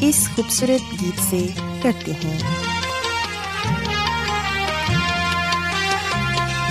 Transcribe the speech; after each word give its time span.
اس 0.00 0.28
خوبصورت 0.34 1.02
گیت 1.02 1.30
سے 1.30 1.46
کرتے 1.82 2.12
ہیں۔ 2.12 2.38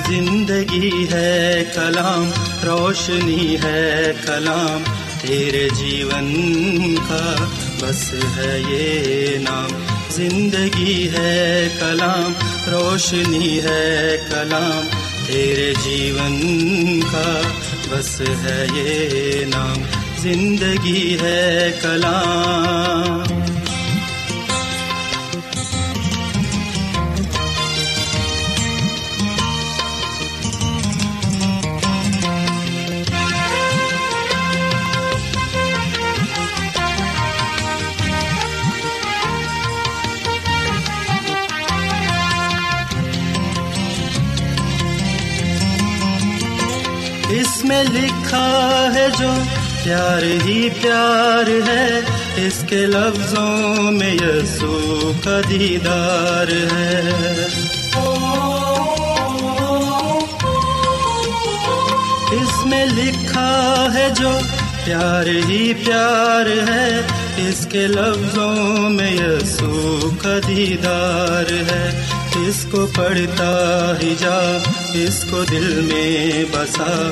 زندگی 0.09 1.07
ہے 1.11 1.63
کلام، 1.75 2.31
روشنی 2.65 3.57
ہے 3.63 4.11
کلام، 4.25 4.83
تیرے 5.21 5.69
جیون 5.69 6.95
کا 6.95 7.35
بس 7.79 8.13
ہے 8.37 8.61
یہ 8.69 9.37
نام۔ 9.37 9.69
زندگی 10.09 11.09
ہے 11.09 11.67
کلام، 11.79 12.33
روشنی 12.71 13.61
ہے 13.61 14.17
کلام، 14.31 14.87
تیرے 15.27 15.73
جیون 15.83 16.99
کا 17.11 17.41
بس 17.89 18.21
ہے 18.21 18.67
یہ 18.75 19.45
نام۔ 19.45 20.00
زندگی 20.21 21.17
ہے 21.21 21.79
کلام۔ 21.81 23.21
اس 47.29 47.63
میں 47.63 47.83
لکھا 47.83 48.47
ہے 48.93 49.07
جو 49.19 49.31
پیار 49.83 50.23
ہی 50.45 50.69
پیار 50.81 51.67
ہے۔ 51.67 51.99
اس 52.35 52.63
کے 52.69 52.75
لفظوں 52.75 53.91
میں 53.91 54.13
یسوع 54.13 55.11
کا 55.23 55.41
دیدار 55.49 56.75
ہے۔ 56.75 57.01
اس 62.31 62.65
میں 62.65 62.85
لکھا 62.85 63.87
ہے 63.93 64.09
جو 64.19 64.29
پیار 64.85 65.25
ہی 65.49 65.73
پیار 65.73 66.69
ہے۔ 66.71 67.01
اس 67.37 67.67
کے 67.71 67.87
لفظوں 67.87 68.89
میں 68.89 69.13
یسوع 69.13 70.09
کا 70.21 70.39
دیدار 70.47 71.51
ہے۔ 71.51 72.05
اس 72.47 72.65
کو 72.71 72.87
پڑھتا 72.95 73.93
ہی 74.03 74.15
جا، 74.19 74.57
اس 74.93 75.25
کو 75.29 75.43
دل 75.43 75.89
میں 75.93 76.45
بسا۔ 76.51 77.11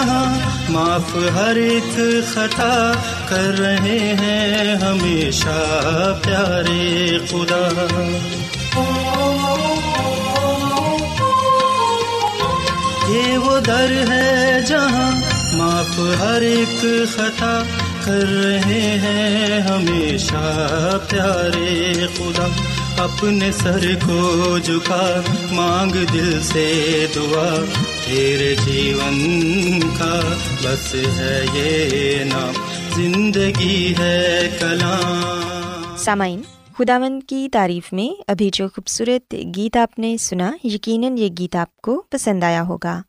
جہاں 0.00 0.50
معاف 0.68 1.16
ہر 1.34 1.56
ایک 1.56 1.96
خطا 2.32 2.92
کر 3.28 3.58
رہے 3.58 4.14
ہیں 4.20 4.76
ہمیشہ 4.76 5.56
پیارے 6.24 7.18
خدا۔ 7.28 7.68
یہ 13.08 13.38
وہ 13.38 13.60
در 13.60 13.90
ہے 14.08 14.60
جہاں 14.68 15.20
معاف 15.52 16.20
ہر 16.20 16.40
ایک 16.40 16.84
خطا 17.14 17.62
کر 18.04 18.44
رہے 18.44 18.98
ہیں 19.02 19.60
ہمیشہ 19.60 20.96
پیارے 21.08 21.92
خدا۔ 22.16 22.46
اپنے 22.98 23.52
سر 23.52 23.94
کو 24.06 24.58
جھکا، 24.64 25.20
مانگ 25.50 25.92
دل 26.12 26.42
سے 26.42 27.06
دعا۔ 27.14 27.54
تیرے 28.10 28.54
جیون 28.64 29.80
کا 29.80 30.20
بس 30.62 30.94
ہے 30.94 31.46
یہ 31.54 32.24
نام، 32.24 32.52
زندگی 32.94 33.94
ہے 33.98 34.50
کلام۔ 34.60 35.96
سامعین، 35.96 36.42
خداوند 36.78 37.22
کی 37.26 37.48
تعریف 37.52 37.92
میں 37.92 38.22
ابھی 38.26 38.50
جو 38.52 38.68
خوبصورت 38.68 39.34
گیت 39.56 39.76
آپ 39.76 39.98
نے 39.98 40.16
سنا، 40.16 40.52
یقیناً 40.64 41.18
یہ 41.18 41.28
گیت 41.38 41.56
آپ 41.56 41.76
کو 41.76 42.02
پسند 42.10 42.44
آیا 42.44 42.62
ہوگا۔ 42.62 43.02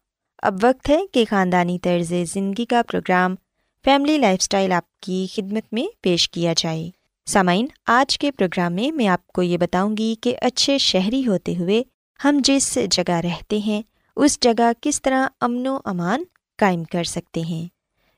اب 0.44 0.56
وقت 0.64 0.90
ہے 0.90 1.00
کہ 1.12 1.26
خاندانی 1.30 1.80
طرز 1.80 2.14
زندگی 2.34 2.66
کا 2.66 2.82
پروگرام، 2.82 3.36
فیملی 3.84 4.18
لائف 4.18 4.38
اسٹائل 4.42 4.72
آپ 4.72 5.00
کی 5.00 5.28
خدمت 5.36 5.74
میں 5.74 5.88
پیش 6.02 6.30
کیا 6.30 6.54
جائے۔ 6.58 6.90
سامعین، 7.26 7.68
آج 7.88 8.20
کے 8.20 8.32
پروگرام 8.32 8.74
میں 8.74 8.92
میں 8.92 9.08
آپ 9.08 9.28
کو 9.28 9.42
یہ 9.42 9.58
بتاؤں 9.58 9.98
گی 9.98 10.16
کہ 10.22 10.36
اچھے 10.42 10.78
شہری 10.78 11.28
ہوتے 11.28 11.56
ہوئے 11.56 11.84
ہم 12.26 12.40
جس 12.44 12.78
جگہ 12.92 13.14
رہتے 13.14 13.58
ہیں 13.58 13.82
اس 14.22 14.40
جگہ 14.42 14.72
کس 14.82 15.02
طرح 15.02 15.28
امن 15.42 15.68
و 15.68 15.78
امان 15.86 16.24
قائم 16.58 16.84
کر 16.84 17.04
سکتے 17.04 17.42
ہیں۔ 17.42 17.68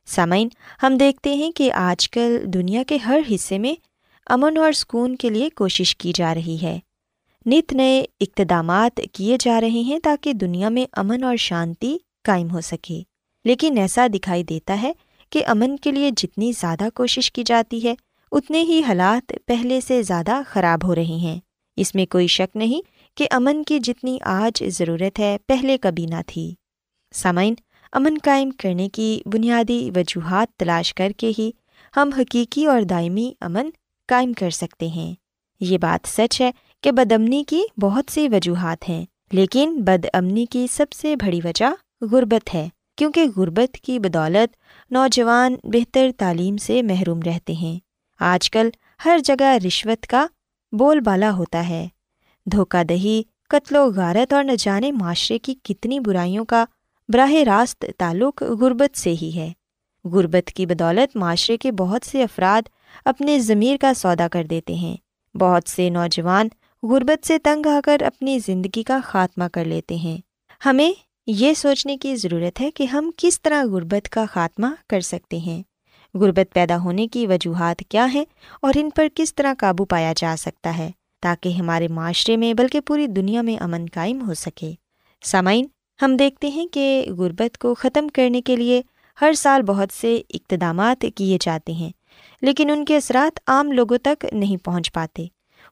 سامعین، 0.05 0.47
ہم 0.83 0.97
دیکھتے 0.97 1.33
ہیں 1.33 1.51
کہ 1.51 1.71
آج 1.71 2.09
کل 2.09 2.37
دنیا 2.45 2.83
کے 2.87 2.97
ہر 2.97 3.19
حصے 3.35 3.57
میں 3.57 3.75
امن 4.27 4.57
اور 4.57 4.71
سکون 4.71 5.15
کے 5.15 5.29
لیے 5.29 5.49
کوشش 5.49 5.95
کی 5.95 6.11
جا 6.15 6.33
رہی 6.33 6.57
ہے۔ 6.61 6.79
نت 7.45 7.73
نئے 7.73 8.05
اقتدامات 8.19 8.99
کیے 9.11 9.37
جا 9.39 9.61
رہے 9.61 9.69
ہیں 9.69 9.99
تاکہ 9.99 10.33
دنیا 10.33 10.69
میں 10.69 10.85
امن 10.91 11.23
اور 11.23 11.35
شانتی 11.35 11.97
قائم 12.23 12.51
ہو 12.51 12.61
سکے۔ 12.61 13.01
لیکن 13.45 13.77
ایسا 13.77 14.07
دکھائی 14.13 14.43
دیتا 14.43 14.81
ہے 14.81 14.93
کہ 15.29 15.43
امن 15.47 15.77
کے 15.77 15.91
لیے 15.91 16.11
جتنی 16.17 16.51
زیادہ 16.51 16.87
کوشش 16.95 17.31
کی 17.31 17.43
جاتی 17.43 17.83
ہے، 17.83 17.95
اتنے 18.31 18.61
ہی 18.61 18.81
حالات 18.87 19.33
پہلے 19.45 19.81
سے 19.81 20.01
زیادہ 20.01 20.41
خراب 20.47 20.87
ہو 20.87 20.95
رہے 20.95 21.03
ہیں۔ 21.03 21.39
اس 21.75 21.95
میں 21.95 22.05
کوئی 22.05 22.27
شک 22.27 22.57
نہیں 22.57 23.02
کہ 23.15 23.27
امن 23.31 23.63
کی 23.63 23.79
جتنی 23.79 24.17
آج 24.21 24.63
ضرورت 24.69 25.19
ہے 25.19 25.37
پہلے 25.47 25.77
کبھی 25.77 26.05
نہ 26.05 26.21
تھی۔ 26.27 26.53
سامعین، 27.13 27.53
امن 27.91 28.17
قائم 28.23 28.49
کرنے 28.51 28.89
کی 28.89 29.21
بنیادی 29.25 29.91
وجوہات 29.95 30.47
تلاش 30.57 30.93
کر 30.93 31.11
کے 31.17 31.31
ہی 31.39 31.51
ہم 31.97 32.09
حقیقی 32.17 32.65
اور 32.65 32.81
دائمی 32.81 33.33
امن 33.41 33.69
قائم 34.07 34.33
کر 34.33 34.49
سکتے 34.49 34.87
ہیں۔ 34.87 35.13
یہ 35.59 35.77
بات 35.77 36.07
سچ 36.07 36.41
ہے 36.41 36.51
کہ 36.81 36.91
بد 36.91 37.11
امنی 37.11 37.43
کی 37.43 37.63
بہت 37.81 38.11
سی 38.11 38.29
وجوہات 38.29 38.89
ہیں، 38.89 39.05
لیکن 39.31 39.83
بد 39.83 40.05
امنی 40.13 40.45
کی 40.45 40.67
سب 40.71 40.91
سے 40.91 41.15
بڑی 41.15 41.39
وجہ 41.43 42.03
غربت 42.11 42.55
ہے، 42.55 42.69
کیونکہ 42.97 43.25
غربت 43.35 43.77
کی 43.77 43.99
بدولت 43.99 44.55
نوجوان 44.91 45.55
بہتر 45.63 46.09
تعلیم 46.17 46.57
سے 46.57 46.81
محروم 46.81 47.19
رہتے 47.25 47.53
ہیں۔ 47.53 47.79
آج 48.19 48.51
کل 48.51 48.69
ہر 49.05 49.19
جگہ 49.23 49.57
رشوت 49.67 50.07
کا 50.07 50.27
بول 50.71 50.99
بالا 50.99 51.31
ہوتا 51.31 51.69
ہے۔ 51.69 51.87
دھوکہ 52.45 52.83
دہی 52.83 53.23
قتل 53.49 53.75
و 53.75 53.91
غارت 53.95 54.33
اور 54.33 54.43
نہ 54.43 54.51
جانے 54.57 54.91
معاشرے 54.91 55.39
کی 55.39 55.55
کتنی 55.63 55.99
برائیوں 55.99 56.45
کا 56.45 56.65
براہ 57.09 57.31
راست 57.31 57.85
تعلق 57.97 58.43
غربت 58.43 58.97
سے 58.97 59.13
ہی 59.21 59.31
ہے۔ 59.35 59.51
غربت 60.03 60.47
کی 60.47 60.65
بدولت 60.65 61.15
معاشرے 61.15 61.57
کے 61.57 61.71
بہت 61.71 62.05
سے 62.05 62.23
افراد 62.23 62.69
اپنے 63.05 63.39
ضمیر 63.39 63.77
کا 63.81 63.93
سودا 63.93 64.27
کر 64.27 64.43
دیتے 64.43 64.73
ہیں۔ 64.73 64.97
بہت 65.37 65.69
سے 65.69 65.89
نوجوان 65.89 66.47
غربت 66.83 67.27
سے 67.27 67.39
تنگ 67.39 67.67
آ 67.67 67.79
کر 67.85 68.01
اپنی 68.01 68.39
زندگی 68.39 68.83
کا 68.83 68.99
خاتمہ 69.03 69.43
کر 69.53 69.65
لیتے 69.65 69.95
ہیں۔ 69.95 70.17
ہمیں 70.65 70.91
یہ 71.27 71.53
سوچنے 71.53 71.97
کی 71.97 72.15
ضرورت 72.15 72.61
ہے 72.61 72.71
کہ 72.71 72.83
ہم 72.83 73.11
کس 73.17 73.41
طرح 73.41 73.63
غربت 73.63 74.09
کا 74.09 74.25
خاتمہ 74.31 74.67
کر 74.89 75.01
سکتے 75.01 75.37
ہیں۔ 75.37 75.63
غربت 76.13 76.53
پیدا 76.53 76.77
ہونے 76.77 77.07
کی 77.07 77.27
وجوہات 77.27 77.83
کیا 77.89 78.07
ہیں 78.13 78.25
اور 78.61 78.73
ان 78.75 78.89
پر 78.89 79.07
کس 79.15 79.35
طرح 79.35 79.53
قابو 79.57 79.85
پایا 79.85 80.13
جا 80.17 80.35
سکتا 80.37 80.77
ہے؟ 80.77 80.91
تاکہ 81.23 81.49
ہمارے 81.49 81.87
معاشرے 81.87 82.37
میں 82.37 82.53
بلکہ 82.53 82.79
پوری 82.79 83.07
دنیا 83.07 83.41
میں 83.41 83.55
امن 83.63 83.85
قائم 83.93 84.27
ہو 84.27 84.33
سکے۔ 84.33 84.71
سامعین، 85.23 85.65
ہم 85.99 86.15
دیکھتے 86.17 86.47
ہیں 86.47 86.67
کہ 86.67 87.05
غربت 87.17 87.57
کو 87.57 87.73
ختم 87.75 88.07
کرنے 88.07 88.41
کے 88.41 88.55
لیے 88.55 88.81
ہر 89.21 89.33
سال 89.33 89.61
بہت 89.61 89.93
سے 89.93 90.21
اقتدامات 90.29 91.05
کیے 91.15 91.37
جاتے 91.41 91.71
ہیں، 91.71 91.91
لیکن 92.41 92.69
ان 92.69 92.85
کے 92.85 92.97
اثرات 92.97 93.39
عام 93.47 93.71
لوگوں 93.71 93.97
تک 93.97 94.25
نہیں 94.33 94.57
پہنچ 94.65 94.91
پاتے۔ 94.93 95.25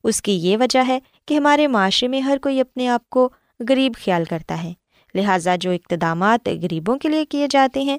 اس 0.03 0.21
کی 0.21 0.38
یہ 0.39 0.57
وجہ 0.57 0.83
ہے 0.88 1.00
کہ 1.27 1.33
ہمارے 1.33 1.68
معاشرے 1.68 2.07
میں 2.07 2.19
ہر 2.19 2.38
کوئی 2.42 2.59
اپنے 2.59 2.88
آپ 2.88 3.09
کو 3.09 3.30
غریب 3.59 3.94
خیال 4.06 4.24
کرتا 4.25 4.63
ہے۔ 4.63 4.74
لہٰذا 5.15 5.56
جو 5.56 5.71
اقتدامات 5.71 6.50
غریبوں 6.62 6.98
کے 6.98 7.09
لیے 7.09 7.25
کیے 7.25 7.48
جاتے 7.50 7.81
ہیں، 7.81 7.98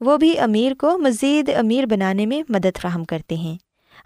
وہ 0.00 0.16
بھی 0.16 0.38
امیر 0.38 0.72
کو 0.74 0.98
مزید 0.98 1.50
امیر 1.56 1.86
بنانے 1.86 2.26
میں 2.26 2.42
مدد 2.48 2.78
فراہم 2.80 3.04
کرتے 3.04 3.34
ہیں۔ 3.34 3.56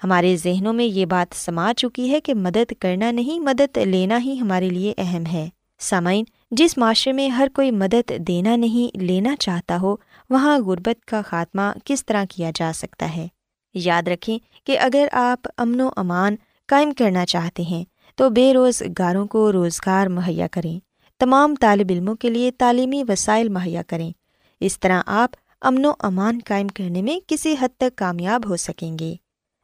ہمارے 0.04 0.36
ذہنوں 0.36 0.72
میں 0.72 0.84
یہ 0.84 1.06
بات 1.06 1.34
سما 1.36 1.72
چکی 1.76 2.10
ہے 2.10 2.20
کہ 2.20 2.34
مدد 2.34 2.72
کرنا 2.80 3.10
نہیں، 3.10 3.40
مدد 3.40 3.76
لینا 3.76 4.18
ہی 4.18 4.40
ہمارے 4.40 4.70
لیے 4.70 4.94
اہم 4.98 5.26
ہے۔ 5.32 5.48
سامعین، 5.78 6.24
جس 6.50 6.78
معاشرے 6.78 7.12
میں 7.12 7.28
ہر 7.28 7.48
کوئی 7.54 7.70
مدد 7.70 8.12
دینا 8.18 8.56
نہیں، 8.56 8.96
لینا 8.96 9.36
چاہتا 9.36 9.78
ہو، 9.82 9.96
وہاں 10.30 10.58
غربت 10.58 11.04
کا 11.04 11.22
خاتمہ 11.22 11.62
کس 11.84 12.06
طرح 12.06 12.24
کیا 12.30 12.50
جا 12.54 12.72
سکتا 12.74 13.16
ہے؟ 13.16 13.28
یاد 13.74 14.08
رکھیں 14.08 14.38
کہ 14.66 14.78
اگر 14.78 15.06
آپ 15.12 15.48
امن 15.56 15.80
و 15.80 15.88
امان 15.96 16.36
قائم 16.68 16.90
کرنا 16.98 17.26
چاہتے 17.26 17.62
ہیں، 17.62 17.84
تو 18.14 18.30
بے 18.30 18.54
روزگاروں 18.54 19.26
کو 19.26 19.52
روزگار 19.52 20.06
مہیا 20.06 20.46
کریں۔ 20.46 20.80
تمام 21.18 21.54
طالب 21.60 21.86
علموں 21.90 22.14
کے 22.14 22.30
لیے 22.30 22.50
تعلیمی 22.50 23.02
وسائل 23.08 23.48
مہیا 23.48 23.82
کریں۔ 23.82 24.12
اس 24.60 24.80
طرح 24.80 25.02
آپ 25.06 25.30
امن 25.60 25.84
و 25.84 25.92
امان 26.00 26.38
قائم 26.46 26.68
کرنے 26.68 27.02
میں 27.02 27.20
کسی 27.26 27.54
حد 27.60 27.68
تک 27.76 27.96
کامیاب 27.96 28.48
ہو 28.48 28.56
سکیں 28.56 28.98
گے۔ 28.98 29.14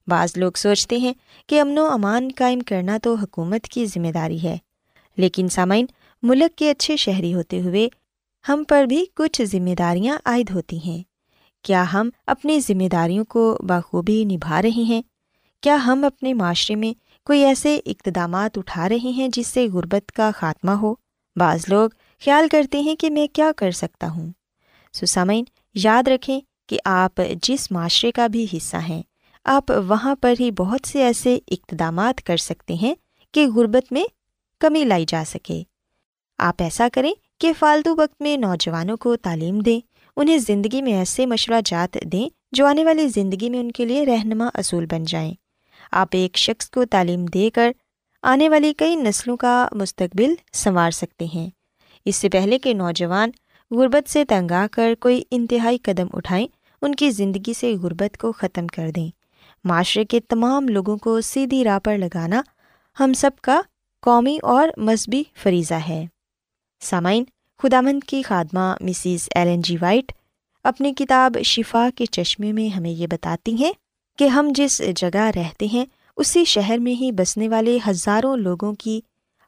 بعض 0.07 0.33
لوگ 0.37 0.53
سوچتے 0.53 0.97
ہیں 0.97 1.13
کہ 1.47 1.61
امن 1.61 1.79
و 1.79 1.87
امان 1.87 2.29
قائم 2.37 2.61
کرنا 2.61 2.99
تو 3.03 3.15
حکومت 3.15 3.65
کی 3.65 3.87
ذمہ 3.87 4.13
داری 4.15 4.43
ہے، 4.43 4.57
لیکن 5.17 5.49
سامعین، 5.49 5.87
ملک 6.23 6.59
کے 6.59 6.71
اچھے 6.71 6.97
شہری 6.97 7.35
ہوتے 7.35 7.61
ہوئے 7.61 7.89
ہم 8.49 8.65
پر 8.69 8.85
بھی 8.85 9.05
کچھ 9.15 9.43
ذمہ 9.43 9.75
داریاں 9.79 10.19
عائد 10.25 10.51
ہوتی 10.51 10.79
ہیں۔ 10.79 11.03
کیا 11.65 11.85
ہم 11.93 12.11
اپنی 12.27 12.61
ذمہ 12.61 12.89
داریوں 12.89 13.25
کو 13.25 13.57
بخوبی 13.61 14.25
نبھا 14.25 14.63
رہے 14.63 14.83
ہیں؟ 14.83 15.03
کیا 15.63 15.77
ہم 15.87 16.05
اپنے 16.05 16.35
معاشرے 16.35 16.77
میں 16.77 16.93
کوئی 17.27 17.45
ایسے 17.45 17.81
اقتدامات 17.87 18.59
اٹھا 18.59 18.89
رہے 18.89 19.11
ہیں 19.11 19.29
جس 19.29 19.47
سے 19.47 19.67
غربت 19.69 20.13
کا 20.13 20.31
خاتمہ 20.37 20.71
ہو؟ 20.71 20.95
بعض 21.37 21.65
لوگ 21.69 21.91
خیال 22.23 22.49
کرتے 22.49 22.81
ہیں 22.81 22.97
کہ 22.97 23.11
میں 23.11 23.27
کیا 23.27 23.51
کر 23.57 23.71
سکتا 23.71 24.11
ہوں۔ 24.11 24.31
سسامین 24.95 25.45
یاد 25.75 26.09
رکھیں 26.09 26.41
کہ 26.69 26.79
آپ 26.85 27.21
جس 27.43 27.71
معاشرے 27.71 28.13
کا 28.13 28.27
بھی 28.27 28.47
حصہ 28.53 28.77
ہیں 28.77 29.03
آپ 29.45 29.71
وہاں 29.89 30.15
پر 30.21 30.35
ہی 30.41 30.51
بہت 30.51 30.89
سے 30.89 31.03
ایسے 31.03 31.39
اقتدامات 31.49 32.23
کر 32.23 32.37
سکتے 32.37 32.75
ہیں 32.75 32.95
کہ 33.33 33.47
غربت 33.47 33.93
میں 33.93 34.05
کمی 34.61 34.85
لائی 34.85 35.05
جا 35.09 35.25
سکے۔ 35.27 35.63
آپ 36.39 36.55
ایسا 36.59 36.89
کریں 36.93 37.13
کہ 37.41 37.53
فالتو 37.59 37.97
وقت 37.97 38.23
میں 38.23 38.37
نوجوانوں 38.37 38.97
کو 38.97 39.17
تعلیم 39.17 39.59
دیں، 39.59 39.81
انہیں 40.17 40.39
زندگی 40.39 40.83
میں 40.83 40.93
ایسے 40.93 41.27
مشورہ 41.27 41.61
جات 41.65 41.99
دیں 42.05 42.29
جو 42.53 42.67
آنے 42.67 42.85
والی 42.85 43.09
زندگی 43.09 43.51
میں 43.51 43.59
ان 43.59 43.73
کے 43.73 43.85
لیے 43.85 44.07
رہنما 44.07 44.49
اصول 44.55 44.87
بن 44.87 45.05
جائیں۔ 45.05 45.35
آپ 45.93 46.09
ایک 46.11 46.37
شخص 46.37 46.71
کو 46.71 46.85
تعلیم 46.85 47.25
دے 47.25 47.51
کر 47.51 47.73
آنے 48.23 48.49
والی 48.49 48.73
کئی 48.77 48.97
نسلوں 48.97 49.37
کا 49.37 49.69
مستقبل 49.73 50.35
سنوار 50.53 50.91
سکتے 50.91 51.27
ہیں۔ 51.35 51.51
اس 52.05 52.17
سے 52.17 52.29
پہلے 52.29 52.59
کہ 52.59 52.75
نوجوان 52.75 53.31
غربت 53.71 54.11
سے 54.11 54.25
تنگ 54.25 54.51
آ 54.51 54.67
کر 54.73 54.95
کوئی 55.01 55.23
انتہائی 55.31 55.79
قدم 55.79 56.07
اٹھائیں، 56.13 56.47
ان 56.83 56.95
کی 56.95 57.11
زندگی 57.11 57.53
سے 57.53 57.75
غربت 57.83 58.19
کو 58.19 58.33
ختم 58.33 58.67
کر 58.67 58.91
دیں۔ 58.91 59.22
معاشرے 59.65 60.05
کے 60.05 60.21
تمام 60.21 60.69
لوگوں 60.69 60.97
کو 60.97 61.21
سیدھی 61.21 61.65
راہ 61.65 61.79
پر 61.79 61.99
لگانا 61.99 62.43
ہم 63.01 63.13
سب 63.13 63.31
کا 63.43 63.61
قومی 64.03 64.39
اور 64.43 64.69
مذہبی 64.77 65.23
فریضہ 65.35 65.75
ہے۔ 65.89 66.07
سامعین 66.81 67.25
خدا 67.59 67.81
مند 67.81 68.05
کی 68.05 68.23
خادمہ 68.23 68.75
مسز 68.81 69.29
ایلن 69.35 69.61
جی 69.61 69.77
وائٹ 69.81 70.13
اپنی 70.65 70.93
کتاب 70.95 71.37
شفا 71.45 71.89
کے 71.95 72.07
چشمے 72.07 72.53
میں 72.53 72.69
ہمیں 72.69 72.91
یہ 72.91 73.07
بتاتی 73.07 73.55
ہیں 73.55 73.73
کہ 74.19 74.29
ہم 74.29 74.49
جس 74.55 74.83
جگہ 74.97 75.31
رہتے 75.37 75.67
ہیں، 75.67 75.85
اسی 76.17 76.45
شہر 76.45 76.79
میں 76.79 76.93
ہی 76.93 77.13
بسنے 77.13 77.49
والے 77.49 77.79
ہزاروں 77.89 78.37
لوگوں 78.37 78.75
کی 78.75 79.01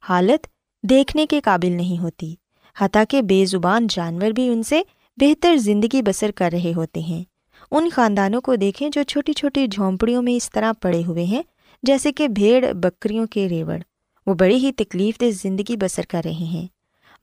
حالت 0.03 0.47
دیکھنے 0.83 1.27
کے 1.27 1.41
قابل 1.41 1.73
نہیں 1.73 2.03
ہوتی، 2.03 2.35
حتیٰ 2.77 3.05
کہ 3.09 3.23
بے 3.23 3.45
زبان 3.45 3.87
جانور 3.91 4.31
بھی 4.31 4.49
ان 4.49 4.63
سے 4.63 4.83
بہتر 5.17 5.57
زندگی 5.57 6.03
بسر 6.03 6.31
کر 6.31 6.51
رہے 6.53 6.73
ہوتے 6.77 7.01
ہیں۔ 7.01 7.23
ان 7.71 7.89
خاندانوں 7.91 8.41
کو 8.41 8.55
دیکھیں 8.55 8.89
جو 8.89 9.03
چھوٹی 9.03 9.33
چھوٹی 9.33 9.67
جھونپڑیوں 9.67 10.23
میں 10.23 10.35
اس 10.35 10.51
طرح 10.51 10.73
پڑے 10.81 11.03
ہوئے 11.07 11.25
ہیں، 11.25 11.43
جیسے 11.83 12.13
کہ 12.13 12.29
بھیڑ، 12.29 12.73
بکریوں 12.73 13.27
کے 13.27 13.49
ریوڑ۔ 13.49 13.79
وہ 14.27 14.35
بڑی 14.35 14.57
ہی 14.57 14.73
تکلیف 14.73 15.21
دہ 15.21 15.31
زندگی 15.31 15.77
بسر 15.77 16.03
کر 16.09 16.21
رہے 16.25 16.33
ہیں۔ 16.33 16.67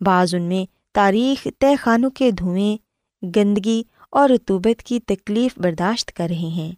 بعض 0.01 0.35
ان 0.35 0.41
میں 0.41 0.65
تاریخ 0.93 1.47
طے 1.59 1.75
خانوں 1.75 2.09
کے 2.09 2.31
دھوئیں، 2.31 2.77
گندگی 3.35 3.83
اور 4.09 4.29
رتوبت 4.29 4.83
کی 4.83 4.99
تکلیف 4.99 5.57
برداشت 5.57 6.11
کر 6.11 6.27
رہے 6.29 6.35
ہیں۔ 6.35 6.71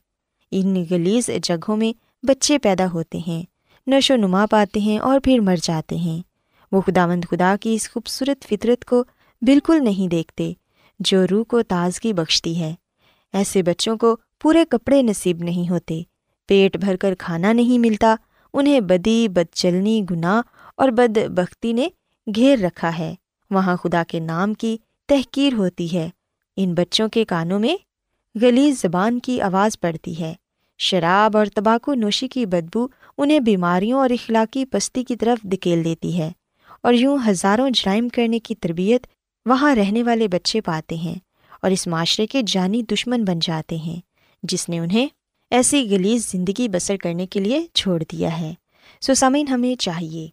ان 0.52 0.86
گلیز 0.92 1.30
جگہوں 1.44 1.78
میں 1.78 1.94
بچے 2.26 2.58
پیدا 2.58 2.86
ہوتے 2.94 3.20
ہیں، 3.28 3.44
نشو 3.88 4.16
نما 4.16 4.46
پاتے 4.46 4.80
ہیں 4.80 4.98
اور 4.98 5.20
پھر 5.20 5.40
مر 5.40 5.56
جاتے 5.64 5.96
ہیں۔ 5.96 6.22
وہ 6.72 6.82
خدا 6.82 7.06
مند 7.06 7.26
خدا 7.32 7.56
کی 7.62 7.74
اس 7.74 7.92
خوبصورت 7.92 8.44
فطرت 8.44 8.86
کو 8.86 9.04
بالکل 9.42 9.84
نہیں 9.84 10.08
دیکھتے، 10.08 10.54
جو 11.00 11.26
روح 11.32 11.44
کو 11.44 11.64
تازگی 11.64 12.14
بخشتی 12.14 12.60
ہے۔ 12.60 12.76
ایسے 13.34 13.64
بچوں 13.64 13.98
کو 13.98 14.18
پورے 14.42 14.66
کپڑے 14.70 15.02
نصیب 15.02 15.44
نہیں 15.44 15.70
ہوتے۔ 15.70 16.02
پیٹ 16.48 16.78
بھر 16.78 16.96
کر 16.96 17.14
کھانا 17.20 17.54
نہیں 17.54 17.80
ملتا۔ 17.80 18.16
انہیں 18.54 18.80
بدی 18.80 19.28
بد 19.28 19.54
چلنی 19.54 20.04
گناہ 20.12 20.42
اور 20.78 20.90
بد 20.90 21.18
بختی 21.30 21.74
نے 21.74 21.88
گھیر 22.36 22.60
رکھا 22.60 22.98
ہے۔ 22.98 23.16
وہاں 23.50 23.78
خدا 23.78 24.04
کے 24.08 24.20
نام 24.20 24.54
کی 24.54 24.78
تحقیر 25.08 25.54
ہوتی 25.54 25.98
ہے۔ 25.98 26.10
ان 26.58 26.74
بچوں 26.74 27.10
کے 27.10 27.26
کانوں 27.26 27.60
میں 27.60 27.76
گلی 28.42 28.72
زبان 28.72 29.20
کی 29.20 29.42
آواز 29.42 29.80
پڑتی 29.80 30.20
ہے۔ 30.20 30.34
شراب 30.78 31.38
اور 31.38 31.46
تباکو 31.46 31.94
نوشی 31.94 32.28
کی 32.28 32.46
بدبو 32.46 32.88
انہیں 33.18 33.40
بیماریوں 33.40 34.00
اور 34.00 34.10
اخلاقی 34.10 34.66
پستی 34.66 35.04
کی 35.04 35.16
طرف 35.16 35.44
دھکیل 35.44 35.84
دیتی 35.84 36.18
ہے۔ 36.18 36.32
اور 36.84 36.94
یوں 36.94 37.18
ہزاروں 37.28 37.70
جرائم 37.70 38.10
کرنے 38.10 38.40
کی 38.40 38.56
تربیت 38.56 39.08
وہاں 39.46 39.76
رہنے 39.76 40.04
والے 40.04 40.28
بچے 40.28 40.62
پاتے 40.62 40.96
ہیں۔ 40.96 41.16
اور 41.64 41.72
اس 41.72 41.88
معاشرے 41.88 42.28
کے 42.28 42.42
جانی 42.48 42.84
دشمن 42.84 43.26
بن 43.26 43.40
جاتے 43.40 43.76
ہیں، 43.76 44.02
جس 44.44 44.70
نے 44.70 44.80
انہیں 44.80 45.08
ایسی 45.52 45.92
گلیز 45.92 46.32
زندگی 46.32 46.70
بسر 46.70 46.98
کرنے 46.98 47.28
کے 47.28 47.40
لیے 47.40 47.66
چھوڑ 47.74 48.04
دیا 48.12 48.40
ہے۔ 48.42 48.54
سوسامین، 49.02 49.48
ہمیں 49.48 49.82
چاہیے، 49.82 50.28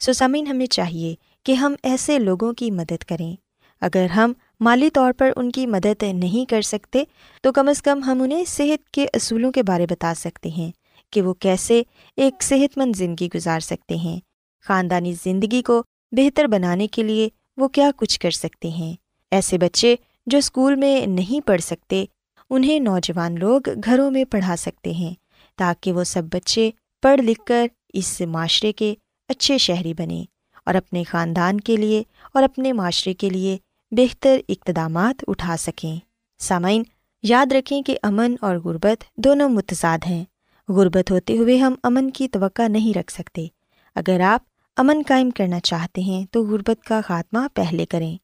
سوسامین، 0.00 0.46
ہمیں 0.46 0.66
چاہیے 0.66 1.14
کہ 1.42 1.52
ہم 1.52 1.74
ایسے 1.82 2.18
لوگوں 2.18 2.52
کی 2.52 2.70
مدد 2.70 3.04
کریں۔ 3.04 3.36
اگر 3.80 4.06
ہم 4.06 4.32
مالی 4.60 4.90
طور 4.90 5.12
پر 5.12 5.30
ان 5.36 5.52
کی 5.52 5.66
مدد 5.66 6.02
نہیں 6.02 6.50
کر 6.50 6.62
سکتے، 6.62 7.04
تو 7.42 7.52
کم 7.52 7.68
از 7.68 7.82
کم 7.82 8.02
ہم 8.02 8.22
انہیں 8.22 8.44
صحت 8.44 8.90
کے 8.90 9.06
اصولوں 9.14 9.52
کے 9.52 9.62
بارے 9.62 9.86
بتا 9.90 10.14
سکتے 10.14 10.48
ہیں 10.48 10.70
کہ 11.10 11.22
وہ 11.22 11.34
کیسے 11.34 11.82
ایک 12.16 12.42
صحت 12.42 12.78
مند 12.78 12.96
زندگی 12.96 13.28
گزار 13.34 13.60
سکتے 13.60 13.96
ہیں۔ 13.96 14.20
خاندانی 14.64 15.14
زندگی 15.24 15.62
کو 15.62 15.82
بہتر 16.12 16.44
بنانے 16.44 16.86
کے 16.86 17.02
لیے 17.02 17.28
وہ 17.56 17.68
کیا 17.68 17.90
کچھ 17.96 18.20
کر 18.20 18.30
سکتے 18.30 18.68
ہیں۔ 18.68 18.94
ایسے 19.30 19.58
بچے 19.58 19.96
جو 20.28 20.38
اسکول 20.38 20.74
میں 20.74 21.06
نہیں 21.06 21.46
پڑھ 21.46 21.60
سکتے، 21.60 22.04
انہیں 22.50 22.80
نوجوان 22.80 23.38
لوگ 23.38 23.60
گھروں 23.84 24.10
میں 24.10 24.24
پڑھا 24.24 24.54
سکتے 24.58 24.90
ہیں 24.92 25.14
تاکہ 25.56 25.92
وہ 25.92 26.04
سب 26.04 26.22
بچے 26.24 26.70
پڑھ 27.02 27.20
لکھ 27.20 27.40
کر 27.46 27.66
اس 27.92 28.20
معاشرے 28.20 28.72
کے 28.72 28.94
اچھے 29.28 29.58
شہری 29.58 29.94
بنیں 29.94 30.24
اور 30.66 30.74
اپنے 30.74 31.04
خاندان 31.04 31.60
کے 31.60 31.76
لیے 31.76 32.02
اور 32.34 32.42
اپنے 32.42 32.72
معاشرے 32.72 33.14
کے 33.14 33.30
لیے 33.30 33.58
بہتر 33.90 34.40
اقتدامات 34.48 35.24
اٹھا 35.28 35.56
سکیں۔ 35.58 35.96
سامعین، 36.38 36.82
یاد 37.22 37.52
رکھیں 37.52 37.82
کہ 37.82 37.98
امن 38.02 38.34
اور 38.40 38.56
غربت 38.56 39.04
دونوں 39.16 39.48
متضاد 39.48 39.98
ہیں۔ 40.06 40.24
غربت 40.68 41.10
ہوتے 41.10 41.38
ہوئے 41.38 41.58
ہم 41.58 41.74
امن 41.82 42.10
کی 42.10 42.28
توقع 42.28 42.68
نہیں 42.68 42.98
رکھ 42.98 43.12
سکتے۔ 43.12 43.46
اگر 43.94 44.20
آپ 44.20 44.42
امن 44.76 45.02
قائم 45.06 45.30
کرنا 45.30 45.60
چاہتے 45.60 46.00
ہیں 46.00 46.26
تو 46.30 46.46
غربت 46.46 46.84
کا 46.84 47.00
خاتمہ 47.04 47.38
پہلے 47.54 47.86
کریں۔ 47.86 48.16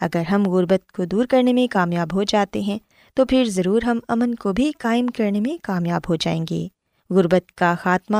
اگر 0.00 0.22
ہم 0.22 0.42
غربت 0.46 0.92
کو 0.92 1.04
دور 1.04 1.24
کرنے 1.24 1.52
میں 1.52 1.72
کامیاب 1.72 2.14
ہو 2.14 2.22
جاتے 2.22 2.60
ہیں، 2.60 2.78
تو 3.14 3.24
پھر 3.24 3.44
ضرور 3.44 3.82
ہم 3.82 3.98
امن 4.08 4.34
کو 4.34 4.52
بھی 4.52 4.72
قائم 4.78 5.06
کرنے 5.06 5.40
میں 5.40 5.58
کامیاب 5.62 6.00
ہو 6.08 6.16
جائیں 6.16 6.46
گے۔ 6.50 6.68
غربت 7.10 7.52
کا 7.52 7.74
خاتمہ 7.80 8.16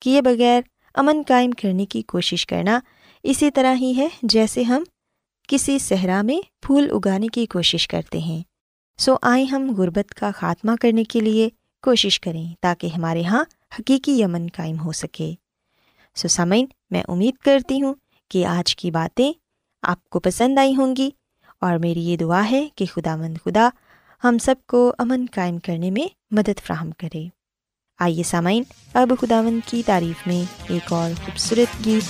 کیے 0.00 0.22
بغیر 0.22 0.60
امن 0.94 1.22
قائم 1.28 1.50
کرنے 1.50 1.86
کی 1.86 2.02
کوشش 2.02 2.46
کرنا 2.46 2.80
اسی 3.22 3.50
طرح 3.50 3.74
ہی 3.74 3.92
ہے 3.96 4.08
جیسے 4.22 4.62
ہم 4.62 4.82
کسی 5.48 5.78
صحرا 5.78 6.22
میں 6.22 6.40
پھول 6.62 6.90
اگانے 6.90 7.26
کی 7.26 7.46
کوشش 7.46 7.88
کرتے 7.88 8.18
ہیں۔ 8.18 8.42
سو 8.98 9.16
آئیں 9.22 9.44
ہم 9.44 9.74
غربت 9.78 10.14
کا 10.14 10.30
خاتمہ 10.34 10.72
کرنے 10.80 11.04
کے 11.04 11.20
لیے 11.20 11.48
کوشش 11.82 12.20
کریں 12.20 12.54
تاکہ 12.60 12.86
ہمارے 12.86 13.20
یہاں 13.20 13.44
حقیقی 13.78 14.24
امن 14.24 14.46
قائم 14.56 14.78
ہو 14.78 14.92
سکے۔ 14.92 15.34
سو 16.14 16.28
سمعین 16.28 16.66
میں 16.90 17.02
امید 17.08 17.34
کرتی 17.36 17.82
ہوں 17.82 17.94
کہ 18.28 18.46
آج 18.46 18.76
کی 18.76 18.90
باتیں 18.90 19.32
آپ 19.82 20.08
کو 20.08 20.20
پسند 20.20 20.58
آئی 20.58 20.76
ہوں 20.76 20.96
گی۔ 20.96 21.10
اور 21.60 21.78
میری 21.78 22.04
یہ 22.04 22.16
دعا 22.16 22.50
ہے 22.50 22.68
کہ 22.74 22.86
خدا 22.94 23.16
مند 23.16 23.38
خدا 23.44 23.68
ہم 24.24 24.38
سب 24.38 24.54
کو 24.66 24.94
امن 24.98 25.26
قائم 25.34 25.58
کرنے 25.58 25.90
میں 25.90 26.14
مدد 26.30 26.66
فراہم 26.66 26.90
کرے۔ 26.90 27.28
آئیے 27.98 28.22
سامعین، 28.22 28.62
اب 28.94 29.12
خدا 29.20 29.42
مند 29.42 29.60
کی 29.66 29.82
تعریف 29.86 30.26
میں 30.26 30.62
ایک 30.68 30.92
اور 30.92 31.10
خوبصورت 31.24 31.86
گیت 31.86 32.02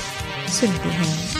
سنتے 0.50 0.88
ہیں۔ 0.88 1.39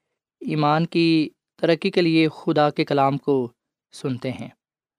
ایمان 0.41 0.85
کی 0.85 1.29
ترقی 1.61 1.91
کے 1.91 2.01
لیے 2.01 2.27
خدا 2.35 2.69
کے 2.69 2.85
کلام 2.85 3.17
کو 3.17 3.49
سنتے 3.93 4.31
ہیں۔ 4.31 4.47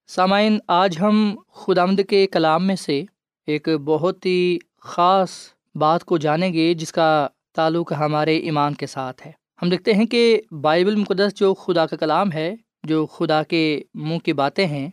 سامعین، 0.07 0.59
آج 0.67 0.97
ہم 1.01 1.35
خدا 1.53 1.85
کے 2.09 2.27
کلام 2.27 2.67
میں 2.67 2.75
سے 2.75 3.03
ایک 3.47 3.69
بہت 3.69 4.25
ہی 4.25 4.57
خاص 4.79 5.29
بات 5.75 6.03
کو 6.03 6.17
جانیں 6.17 6.53
گے، 6.53 6.73
جس 6.73 6.91
کا 6.91 7.27
تعلق 7.55 7.93
ہمارے 7.93 8.37
ایمان 8.37 8.73
کے 8.73 8.87
ساتھ 8.87 9.27
ہے۔ 9.27 9.31
ہم 9.61 9.69
دیکھتے 9.69 9.93
ہیں 9.93 10.05
کہ 10.05 10.41
بائبل 10.61 10.95
مقدس 10.95 11.35
جو 11.35 11.53
خدا 11.53 11.85
کا 11.85 11.95
کلام 11.95 12.31
ہے، 12.31 12.55
جو 12.83 13.05
خدا 13.05 13.43
کے 13.43 13.81
منہ 13.93 14.17
کی 14.17 14.33
باتیں 14.33 14.67
ہیں، 14.67 14.89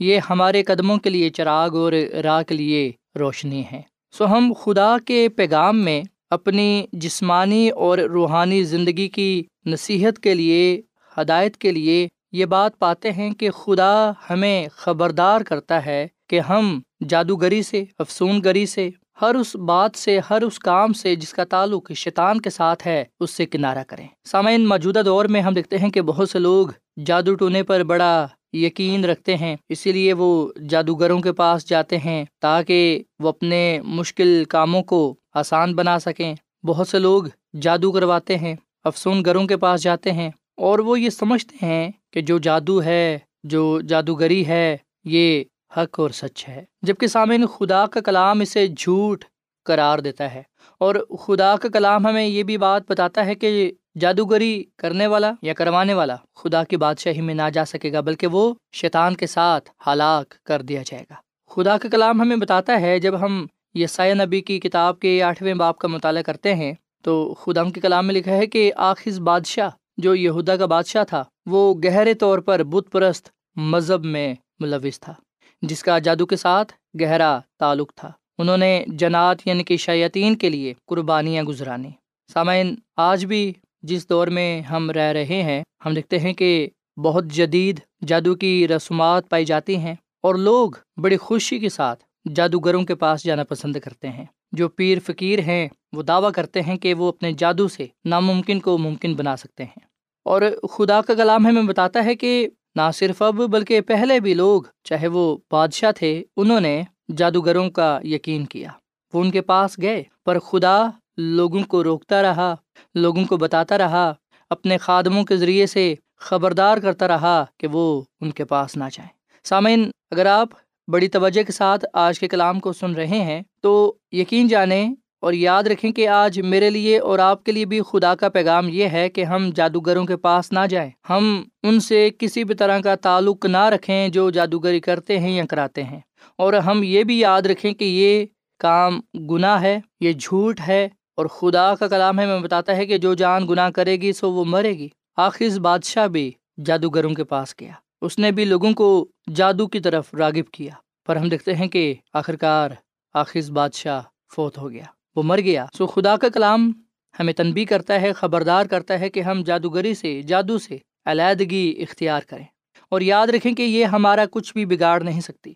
یہ 0.00 0.20
ہمارے 0.30 0.62
قدموں 0.62 0.98
کے 0.98 1.10
لیے 1.10 1.30
چراغ 1.30 1.76
اور 1.76 1.92
راہ 2.22 2.42
کے 2.42 2.54
لیے 2.54 2.92
روشنی 3.18 3.62
ہے 3.72 3.82
سو 4.12 4.26
ہم 4.26 4.52
خدا 4.62 4.96
کے 5.06 5.28
پیغام 5.28 5.84
میں 5.84 6.02
اپنی 6.34 6.86
جسمانی 6.92 7.68
اور 7.70 7.98
روحانی 7.98 8.62
زندگی 8.64 9.08
کی 9.08 9.44
نصیحت 9.66 10.18
کے 10.18 10.34
لیے، 10.34 10.80
ہدایت 11.16 11.56
کے 11.56 11.72
لیے 11.72 12.06
یہ 12.32 12.44
بات 12.44 12.78
پاتے 12.78 13.10
ہیں 13.12 13.30
کہ 13.30 13.50
خدا 13.50 14.12
ہمیں 14.30 14.66
خبردار 14.72 15.40
کرتا 15.40 15.84
ہے 15.86 16.06
کہ 16.30 16.40
ہم 16.40 16.80
جادوگری 17.08 17.62
سے 17.62 17.84
افسون 17.98 18.40
گری 18.44 18.66
سے، 18.66 18.88
ہر 19.20 19.34
اس 19.34 19.54
بات 19.56 19.98
سے، 19.98 20.18
ہر 20.30 20.42
اس 20.42 20.58
کام 20.58 20.92
سے 20.92 21.14
جس 21.16 21.32
کا 21.32 21.44
تعلق 21.44 21.92
شیطان 21.92 22.40
کے 22.40 22.50
ساتھ 22.50 22.86
ہے، 22.86 23.04
اس 23.20 23.30
سے 23.30 23.46
کنارہ 23.46 23.82
کریں۔ 23.86 24.06
سامعین، 24.24 24.66
موجودہ 24.66 25.02
دور 25.04 25.24
میں 25.24 25.40
ہم 25.40 25.54
دیکھتے 25.54 25.78
ہیں 25.78 25.90
کہ 25.90 26.02
بہت 26.02 26.30
سے 26.30 26.38
لوگ 26.38 26.66
جادو 27.06 27.34
ٹونے 27.34 27.62
پر 27.62 27.82
بڑا 27.82 28.26
یقین 28.54 29.04
رکھتے 29.04 29.36
ہیں۔ 29.36 29.56
اسی 29.68 29.92
لیے 29.92 30.12
وہ 30.12 30.52
جادوگروں 30.68 31.20
کے 31.20 31.32
پاس 31.32 31.68
جاتے 31.68 31.98
ہیں 31.98 32.24
تاکہ 32.40 33.02
وہ 33.18 33.28
اپنے 33.28 33.80
مشکل 33.84 34.44
کاموں 34.48 34.82
کو 34.82 35.14
آسان 35.34 35.74
بنا 35.74 35.98
سکیں۔ 35.98 36.34
بہت 36.64 36.88
سے 36.88 36.98
لوگ 36.98 37.24
جادو 37.60 37.92
کرواتے 37.92 38.36
ہیں 38.36 38.56
افسون 38.84 39.24
گروں 39.24 39.46
کے 39.46 39.56
پاس 39.56 39.82
جاتے 39.82 40.12
ہیں 40.12 40.30
اور 40.56 40.78
وہ 40.78 41.00
یہ 41.00 41.10
سمجھتے 41.10 41.66
ہیں 41.66 41.90
کہ 42.12 42.20
جو 42.20 42.38
جادو 42.38 42.82
ہے، 42.82 43.18
جو 43.44 43.80
جادوگری 43.80 44.46
ہے، 44.46 44.76
یہ 45.04 45.44
حق 45.76 46.00
اور 46.00 46.10
سچ 46.10 46.48
ہے۔ 46.48 46.64
جبکہ 46.82 47.06
سامعین، 47.06 47.46
خدا 47.46 47.86
کا 47.86 48.00
کلام 48.00 48.40
اسے 48.40 48.66
جھوٹ 48.66 49.24
قرار 49.64 49.98
دیتا 49.98 50.34
ہے 50.34 50.42
اور 50.80 50.94
خدا 51.18 51.56
کا 51.56 51.68
کلام 51.68 52.06
ہمیں 52.06 52.26
یہ 52.26 52.42
بھی 52.42 52.58
بات 52.58 52.82
بتاتا 52.90 53.26
ہے 53.26 53.34
کہ 53.34 53.72
جادوگری 54.00 54.64
کرنے 54.76 55.06
والا 55.06 55.32
یا 55.42 55.54
کروانے 55.54 55.94
والا 55.94 56.16
خدا 56.36 56.62
کی 56.64 56.76
بادشاہی 56.76 57.20
میں 57.20 57.34
نہ 57.34 57.48
جا 57.52 57.64
سکے 57.64 57.92
گا، 57.92 58.00
بلکہ 58.00 58.26
وہ 58.26 58.54
شیطان 58.72 59.16
کے 59.16 59.26
ساتھ 59.26 59.70
ہلاک 59.86 60.34
کر 60.44 60.62
دیا 60.62 60.82
جائے 60.86 61.04
گا۔ 61.10 61.14
خدا 61.50 61.76
کا 61.78 61.88
کلام 61.88 62.20
ہمیں 62.20 62.36
بتاتا 62.36 62.80
ہے، 62.80 62.98
جب 62.98 63.20
ہم 63.20 63.46
یسایہ 63.74 64.14
نبی 64.14 64.40
کی 64.40 64.58
کتاب 64.60 64.98
کے 65.00 65.22
آٹھویں 65.22 65.54
باپ 65.54 65.78
کا 65.78 65.88
مطالعہ 65.88 66.22
کرتے 66.22 66.54
ہیں، 66.54 66.72
تو 67.02 67.34
خدا 67.34 67.64
کے 67.64 67.80
کلام 67.80 68.06
میں 68.06 68.14
لکھا 68.14 68.32
ہے 68.32 68.46
کہ 68.46 68.72
آخذ 68.76 69.20
بادشاہ 69.20 69.70
جو 69.96 70.14
یہودا 70.14 70.56
کا 70.56 70.66
بادشاہ 70.66 71.04
تھا، 71.04 71.24
وہ 71.46 71.74
گہرے 71.74 72.14
طور 72.14 72.38
پر 72.38 72.62
بت 72.62 72.90
پرست 72.92 73.28
مذہب 73.56 74.04
میں 74.04 74.34
ملوث 74.60 75.00
تھا، 75.00 75.14
جس 75.62 75.82
کا 75.82 75.98
جادو 75.98 76.26
کے 76.26 76.36
ساتھ 76.36 76.72
گہرا 77.00 77.38
تعلق 77.58 77.92
تھا۔ 77.94 78.10
انہوں 78.38 78.56
نے 78.56 78.84
جنات 78.88 79.46
یعنی 79.46 79.64
کہ 79.64 79.76
شیاطین 79.76 80.36
کے 80.36 80.50
لیے 80.50 80.72
قربانیاں 80.86 81.42
گزرانی 81.42 81.90
سامعین، 82.32 82.74
آج 82.96 83.24
بھی 83.26 83.52
جس 83.84 84.10
دور 84.10 84.26
میں 84.26 84.60
ہم 84.60 84.90
رہ 84.90 85.12
رہے 85.12 85.42
ہیں، 85.42 85.62
ہم 85.86 85.94
دیکھتے 85.94 86.18
ہیں 86.18 86.32
کہ 86.32 86.68
بہت 86.96 87.24
جدید 87.24 87.80
جادو 88.06 88.34
کی 88.34 88.68
رسومات 88.68 89.28
پائی 89.28 89.44
جاتی 89.44 89.76
ہیں 89.76 89.94
اور 90.22 90.34
لوگ 90.34 90.70
بڑی 90.96 91.16
خوشی 91.16 91.58
کے 91.58 91.68
ساتھ 91.68 92.04
جادوگروں 92.34 92.82
کے 92.82 92.94
پاس 92.94 93.24
جانا 93.24 93.44
پسند 93.44 93.76
کرتے 93.84 94.08
ہیں۔ 94.08 94.24
جو 94.52 94.68
پیر 94.68 94.98
فقیر 95.06 95.38
ہیں، 95.38 95.68
وہ 95.92 96.02
دعویٰ 96.02 96.32
کرتے 96.32 96.62
ہیں 96.62 96.76
کہ 96.76 96.94
وہ 96.94 97.08
اپنے 97.08 97.32
جادو 97.32 97.68
سے 97.68 97.86
ناممکن 98.04 98.60
کو 98.60 98.78
ممکن 98.78 99.14
بنا 99.14 99.36
سکتے 99.36 99.64
ہیں۔ 99.64 99.80
اور 100.24 100.42
خدا 100.70 101.00
کا 101.00 101.14
کلام 101.14 101.46
ہمیں 101.46 101.62
بتاتا 101.62 102.04
ہے 102.04 102.14
کہ 102.14 102.48
نہ 102.74 102.90
صرف 102.94 103.22
اب 103.22 103.34
بلکہ 103.34 103.80
پہلے 103.80 104.20
بھی 104.20 104.34
لوگ، 104.34 104.62
چاہے 104.84 105.08
وہ 105.08 105.36
بادشاہ 105.50 105.92
تھے، 105.92 106.24
انہوں 106.36 106.60
نے 106.60 106.82
جادوگروں 107.16 107.70
کا 107.70 108.00
یقین 108.04 108.44
کیا۔ 108.44 108.68
وہ 109.14 109.20
ان 109.20 109.30
کے 109.30 109.40
پاس 109.40 109.78
گئے، 109.82 110.02
پر 110.24 110.38
خدا 110.38 110.86
لوگوں 111.16 111.62
کو 111.68 111.84
روکتا 111.84 112.22
رہا۔ 112.22 112.54
لوگوں 112.94 113.24
کو 113.24 113.36
بتاتا 113.36 113.78
رہا، 113.78 114.12
اپنے 114.50 114.78
خادموں 114.78 115.24
کے 115.24 115.36
ذریعے 115.36 115.66
سے 115.66 115.94
خبردار 116.16 116.78
کرتا 116.78 117.08
رہا 117.08 117.44
کہ 117.58 117.66
وہ 117.72 118.02
ان 118.20 118.30
کے 118.30 118.44
پاس 118.44 118.76
نہ 118.76 118.84
جائیں۔ 118.92 119.10
سامعین، 119.44 119.90
اگر 120.10 120.26
آپ 120.26 120.48
بڑی 120.88 121.08
توجہ 121.08 121.42
کے 121.42 121.52
ساتھ 121.52 121.84
آج 121.92 122.20
کے 122.20 122.28
کلام 122.28 122.60
کو 122.60 122.72
سن 122.72 122.92
رہے 122.92 123.20
ہیں، 123.20 123.42
تو 123.60 123.94
یقین 124.12 124.48
جانیں 124.48 124.94
اور 125.20 125.32
یاد 125.32 125.62
رکھیں 125.62 125.92
کہ 125.92 126.08
آج 126.08 126.40
میرے 126.40 126.70
لیے 126.70 126.98
اور 126.98 127.18
آپ 127.18 127.44
کے 127.44 127.52
لیے 127.52 127.64
بھی 127.64 127.80
خدا 127.90 128.14
کا 128.14 128.28
پیغام 128.28 128.68
یہ 128.68 128.88
ہے 128.88 129.08
کہ 129.08 129.24
ہم 129.24 129.50
جادوگروں 129.54 130.04
کے 130.04 130.16
پاس 130.16 130.52
نہ 130.52 130.66
جائیں۔ 130.70 130.90
ہم 131.10 131.42
ان 131.62 131.80
سے 131.80 132.10
کسی 132.18 132.44
بھی 132.44 132.54
طرح 132.54 132.78
کا 132.78 132.94
تعلق 132.94 133.46
نہ 133.46 133.64
رکھیں 133.64 134.08
جو 134.08 134.30
جادوگری 134.30 134.80
کرتے 134.80 135.18
ہیں 135.18 135.30
یا 135.30 135.46
کراتے 135.46 135.84
ہیں۔ 135.84 136.00
اور 136.38 136.52
ہم 136.52 136.82
یہ 136.82 137.04
بھی 137.04 137.20
یاد 137.20 137.42
رکھیں 137.42 137.74
کہ 137.74 137.84
یہ 137.84 138.26
کام 138.58 139.00
گناہ 139.30 139.62
ہے، 139.62 139.80
یہ 140.00 140.12
جھوٹ 140.12 140.60
ہے 140.68 140.88
اور 141.16 141.26
خدا 141.26 141.74
کا 141.74 141.88
کلام 141.88 142.18
ہے 142.18 142.26
میں 142.26 142.40
بتاتا 142.40 142.76
ہے 142.76 142.86
کہ 142.86 142.98
جو 142.98 143.14
جان 143.14 143.48
گناہ 143.48 143.70
کرے 143.70 143.96
گی 143.96 144.12
سو 144.12 144.32
وہ 144.32 144.44
مرے 144.44 144.70
گی۔ 144.70 144.88
آخر 145.16 145.58
بادشاہ 145.58 146.06
بھی 146.06 146.32
جادوگروں 146.64 147.14
کے 147.14 147.24
پاس 147.24 147.54
گیا۔ 147.60 147.72
اس 148.00 148.18
نے 148.18 148.30
بھی 148.30 148.44
لوگوں 148.44 148.72
کو 148.72 149.08
جادو 149.34 149.66
کی 149.66 149.80
طرف 149.80 150.14
راغب 150.14 150.50
کیا۔ 150.52 150.72
پر 151.06 151.16
ہم 151.16 151.28
دیکھتے 151.28 151.54
ہیں 151.54 151.68
کہ 151.68 151.94
آخرکار 152.12 152.70
آخر 153.14 153.52
بادشاہ 153.52 154.00
فوت 154.34 154.58
ہو 154.58 154.70
گیا۔ 154.70 154.84
وہ 155.16 155.22
مر 155.22 155.40
گیا۔ 155.40 155.66
سو 155.78 155.86
خدا 155.86 156.16
کا 156.16 156.28
کلام 156.28 156.72
ہمیں 157.20 157.32
تنبی 157.32 157.64
کرتا 157.64 158.00
ہے، 158.00 158.12
خبردار 158.12 158.66
کرتا 158.66 159.00
ہے 159.00 159.08
کہ 159.08 159.20
ہم 159.20 159.42
جادوگری 159.42 159.94
سے، 159.94 160.22
جادو 160.22 160.58
سے 160.58 160.78
علیحدگی 161.04 161.74
اختیار 161.78 162.20
کریں۔ 162.28 162.44
اور 162.88 163.00
یاد 163.00 163.26
رکھیں 163.26 163.52
کہ 163.52 163.62
یہ 163.62 163.84
ہمارا 163.84 164.24
کچھ 164.30 164.52
بھی 164.52 164.66
بگاڑ 164.66 165.02
نہیں 165.02 165.20
سکتی۔ 165.20 165.54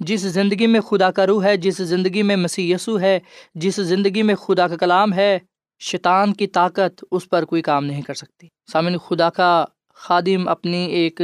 جس 0.00 0.20
زندگی 0.20 0.66
میں 0.66 0.80
خدا 0.80 1.10
کا 1.10 1.26
روح 1.26 1.44
ہے، 1.44 1.56
جس 1.56 1.76
زندگی 1.76 2.22
میں 2.22 2.36
مسیح 2.36 2.74
یسو 2.74 3.00
ہے، 3.00 3.18
جس 3.54 3.76
زندگی 3.76 4.22
میں 4.22 4.34
خدا 4.34 4.68
کا 4.68 4.76
کلام 4.76 5.12
ہے، 5.12 5.38
شیطان 5.80 6.32
کی 6.32 6.46
طاقت 6.46 7.04
اس 7.10 7.28
پر 7.28 7.44
کوئی 7.44 7.62
کام 7.62 7.84
نہیں 7.84 8.02
کر 8.02 8.14
سکتی۔ 8.14 8.46
سامن 8.72 8.98
خدا 8.98 9.30
کا 9.30 9.64
خادم 9.94 10.48
اپنی 10.48 10.86
ایک 10.86 11.20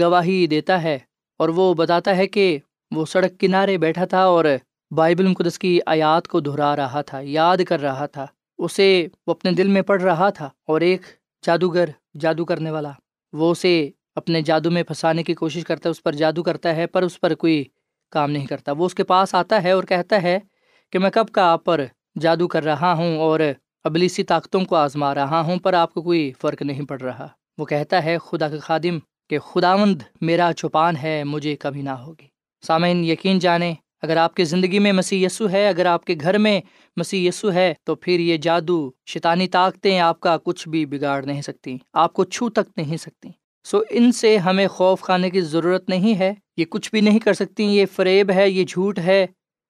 گواہی 0.00 0.46
دیتا 0.46 0.82
ہے 0.82 0.98
اور 1.36 1.48
وہ 1.48 1.74
بتاتا 1.74 2.16
ہے 2.16 2.26
کہ 2.26 2.58
وہ 2.90 3.06
سڑک 3.06 3.40
کنارے 3.40 3.78
بیٹھا 3.78 4.04
تھا 4.04 4.24
اور 4.24 4.44
بائبل 4.90 5.26
مقدس 5.26 5.58
کی 5.58 5.80
آیات 5.86 6.28
کو 6.28 6.40
دہرا 6.40 6.76
رہا 6.76 7.00
تھا، 7.00 7.20
یاد 7.20 7.56
کر 7.68 7.80
رہا 7.80 8.06
تھا۔ 8.06 8.26
اسے 8.58 9.06
وہ 9.26 9.30
اپنے 9.30 9.52
دل 9.52 9.68
میں 9.68 9.82
پڑھ 9.82 10.02
رہا 10.02 10.30
تھا 10.30 10.50
اور 10.66 10.80
ایک 10.80 11.00
جادوگر 11.44 11.88
جادو 12.20 12.44
کرنے 12.44 12.70
والا۔ 12.70 12.90
وہ 13.32 13.50
اسے 13.50 13.90
اپنے 14.14 14.42
جادو 14.42 14.70
میں 14.70 14.82
پھنسانے 14.82 15.22
کی 15.22 15.34
کوشش 15.34 15.64
کرتا 15.64 15.88
ہے، 15.88 15.90
اس 15.90 16.02
پر 16.02 16.12
جادو 16.12 16.42
کرتا 16.42 16.76
ہے، 16.76 16.86
پر 16.86 17.02
اس 17.02 17.20
پر 17.20 17.34
کوئی 17.34 17.64
کام 18.10 18.30
نہیں 18.30 18.46
کرتا۔ 18.46 18.72
وہ 18.72 18.86
اس 18.86 18.94
کے 18.94 19.04
پاس 19.04 19.34
آتا 19.34 19.62
ہے 19.62 19.70
اور 19.70 19.84
کہتا 19.84 20.22
ہے 20.22 20.38
کہ 20.92 20.98
میں 20.98 21.10
کب 21.10 21.28
کا 21.32 21.52
آپ 21.52 21.64
پر 21.64 21.84
جادو 22.20 22.48
کر 22.48 22.64
رہا 22.64 22.92
ہوں 22.92 23.18
اور 23.18 23.40
ابلیسی 23.84 24.24
طاقتوں 24.24 24.64
کو 24.64 24.76
آزما 24.76 25.14
رہا 25.14 25.40
ہوں، 25.40 25.56
پر 25.56 25.74
آپ 25.74 25.94
کو 25.94 26.02
کوئی 26.02 26.32
فرق 26.40 26.62
نہیں 26.62 26.82
پڑ 26.82 27.00
رہا۔ 27.00 27.28
وہ 27.58 27.64
کہتا 27.64 28.04
ہے، 28.04 28.18
خدا 28.18 28.48
کا 28.48 28.58
خادم، 28.58 28.98
کہ 29.30 29.38
خداوند 29.38 30.02
میرا 30.20 30.50
چھپان 30.56 30.96
ہے، 30.96 31.24
مجھے 31.24 31.56
کبھی 31.56 31.82
نہ 31.82 31.90
ہوگی۔ 31.90 32.26
سامعین، 32.66 33.04
یقین 33.04 33.38
جانیں، 33.38 33.74
اگر 34.02 34.16
آپ 34.16 34.34
کی 34.34 34.44
زندگی 34.44 34.78
میں 34.78 34.92
مسیح 34.92 35.26
یسو 35.26 35.50
ہے، 35.50 35.68
اگر 35.68 35.86
آپ 35.86 36.04
کے 36.04 36.14
گھر 36.20 36.38
میں 36.38 36.60
مسیح 36.96 37.28
یسو 37.28 37.52
ہے، 37.52 37.74
تو 37.84 37.94
پھر 37.94 38.20
یہ 38.20 38.36
جادو، 38.36 38.90
شیطانی 39.06 39.48
طاقتیں 39.48 39.98
آپ 39.98 40.20
کا 40.20 40.36
کچھ 40.44 40.68
بھی 40.68 40.86
بگاڑ 40.86 41.24
نہیں 41.24 41.42
سکتی 41.42 41.76
آپ 41.92 42.12
کو 42.12 42.24
چھو 42.24 42.48
تک 42.50 42.70
نہیں 42.76 42.96
سکتی 42.96 43.28
سو 43.64 43.82
ان 43.90 44.12
سے 44.12 44.36
ہمیں 44.36 44.66
خوف 44.68 45.00
کھانے 45.00 45.30
کی 45.30 45.40
ضرورت 45.40 45.88
نہیں 45.88 46.18
ہے۔ 46.18 46.34
یہ 46.56 46.64
کچھ 46.64 46.90
بھی 46.90 47.00
نہیں 47.00 47.18
کر 47.18 47.32
سکتی، 47.32 47.64
یہ 47.64 47.86
فریب 47.96 48.30
ہے، 48.34 48.50
یہ 48.50 48.64
جھوٹ 48.64 48.98
ہے، 48.98 49.26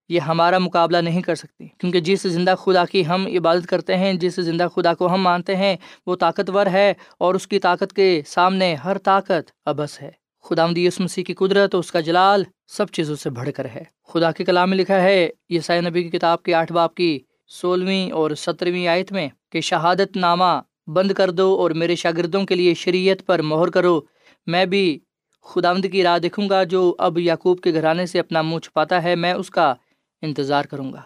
یہ 0.09 0.21
ہمارا 0.21 0.59
مقابلہ 0.59 0.97
نہیں 0.97 1.23
کر 1.23 1.35
سکتی۔ 1.35 1.69
کیونکہ 1.79 2.01
جس 2.01 2.23
زندہ 2.23 2.55
خدا 2.59 2.85
کی 2.85 3.07
ہم 3.07 3.27
عبادت 3.27 3.67
کرتے 3.67 3.97
ہیں، 3.97 4.13
جس 4.13 4.35
زندہ 4.37 4.67
خدا 4.75 4.95
کو 4.95 5.15
ہم 5.15 5.23
مانتے 5.23 5.57
ہیں، 5.57 5.77
وہ 6.07 6.17
طاقتور 6.17 6.67
ہے 6.67 6.95
اور 7.19 7.35
اس 7.35 7.47
کی 7.47 7.59
طاقت 7.59 7.93
کے 7.93 8.23
سامنے 8.27 8.75
ہر 8.75 8.99
طاقت 8.99 9.51
ابس 9.65 10.03
ہے۔ 10.03 10.11
خدا 10.43 10.67
مدیس 10.67 11.01
مسیح 11.01 11.25
کی 11.25 11.35
قدرت 11.35 11.75
اس 11.75 11.93
کا 11.93 12.01
جلال 12.01 12.45
سب 12.69 12.89
چیزوں 12.89 13.17
سے 13.17 13.31
بڑھ 13.31 13.49
کر 13.57 13.65
ہے۔ 13.65 13.83
خدا 14.09 14.31
کے 14.31 14.45
کلام 14.45 14.71
میں 14.71 14.79
لکھا 14.79 15.03
ہے 15.03 15.29
یہ 15.49 15.61
سائے 15.61 15.81
نبی 15.81 16.03
کی 16.03 16.19
کتاب 16.19 16.43
کے 16.43 16.55
آٹھ 16.55 16.73
باپ 16.73 16.95
کی 16.95 17.19
سولہویں 17.49 18.11
اور 18.11 18.31
سترویں 18.31 18.87
آیت 18.87 19.13
میں 19.13 19.29
کہ 19.53 19.61
شہادت 19.61 20.17
نامہ 20.17 20.61
بند 20.87 21.13
کر 21.13 21.31
دو 21.31 21.55
اور 21.55 21.71
میرے 21.71 21.95
شاگردوں 21.95 22.45
کے 22.45 22.55
لیے 22.55 22.75
شریعت 22.75 23.27
پر 23.27 23.43
مہر 23.43 23.71
کرو، 23.71 24.01
میں 24.47 24.67
بھی 24.67 24.99
خداوند 25.45 25.85
کی 25.93 26.03
راہ 26.03 26.19
دیکھوں 26.19 26.49
گا 26.49 26.65
جو 26.65 26.95
اب 26.99 27.19
یعقوب 27.19 27.61
کے 27.61 27.73
گھرانے 27.73 28.07
سے 28.07 28.19
اپنا 28.19 28.43
منہ 28.43 28.59
چھپاتا 28.59 29.03
ہے، 29.03 29.15
میں 29.15 29.33
اس 29.33 29.51
کا 29.51 29.75
انتظار 30.23 30.65
کروں 30.65 30.93
گا۔ 30.93 31.01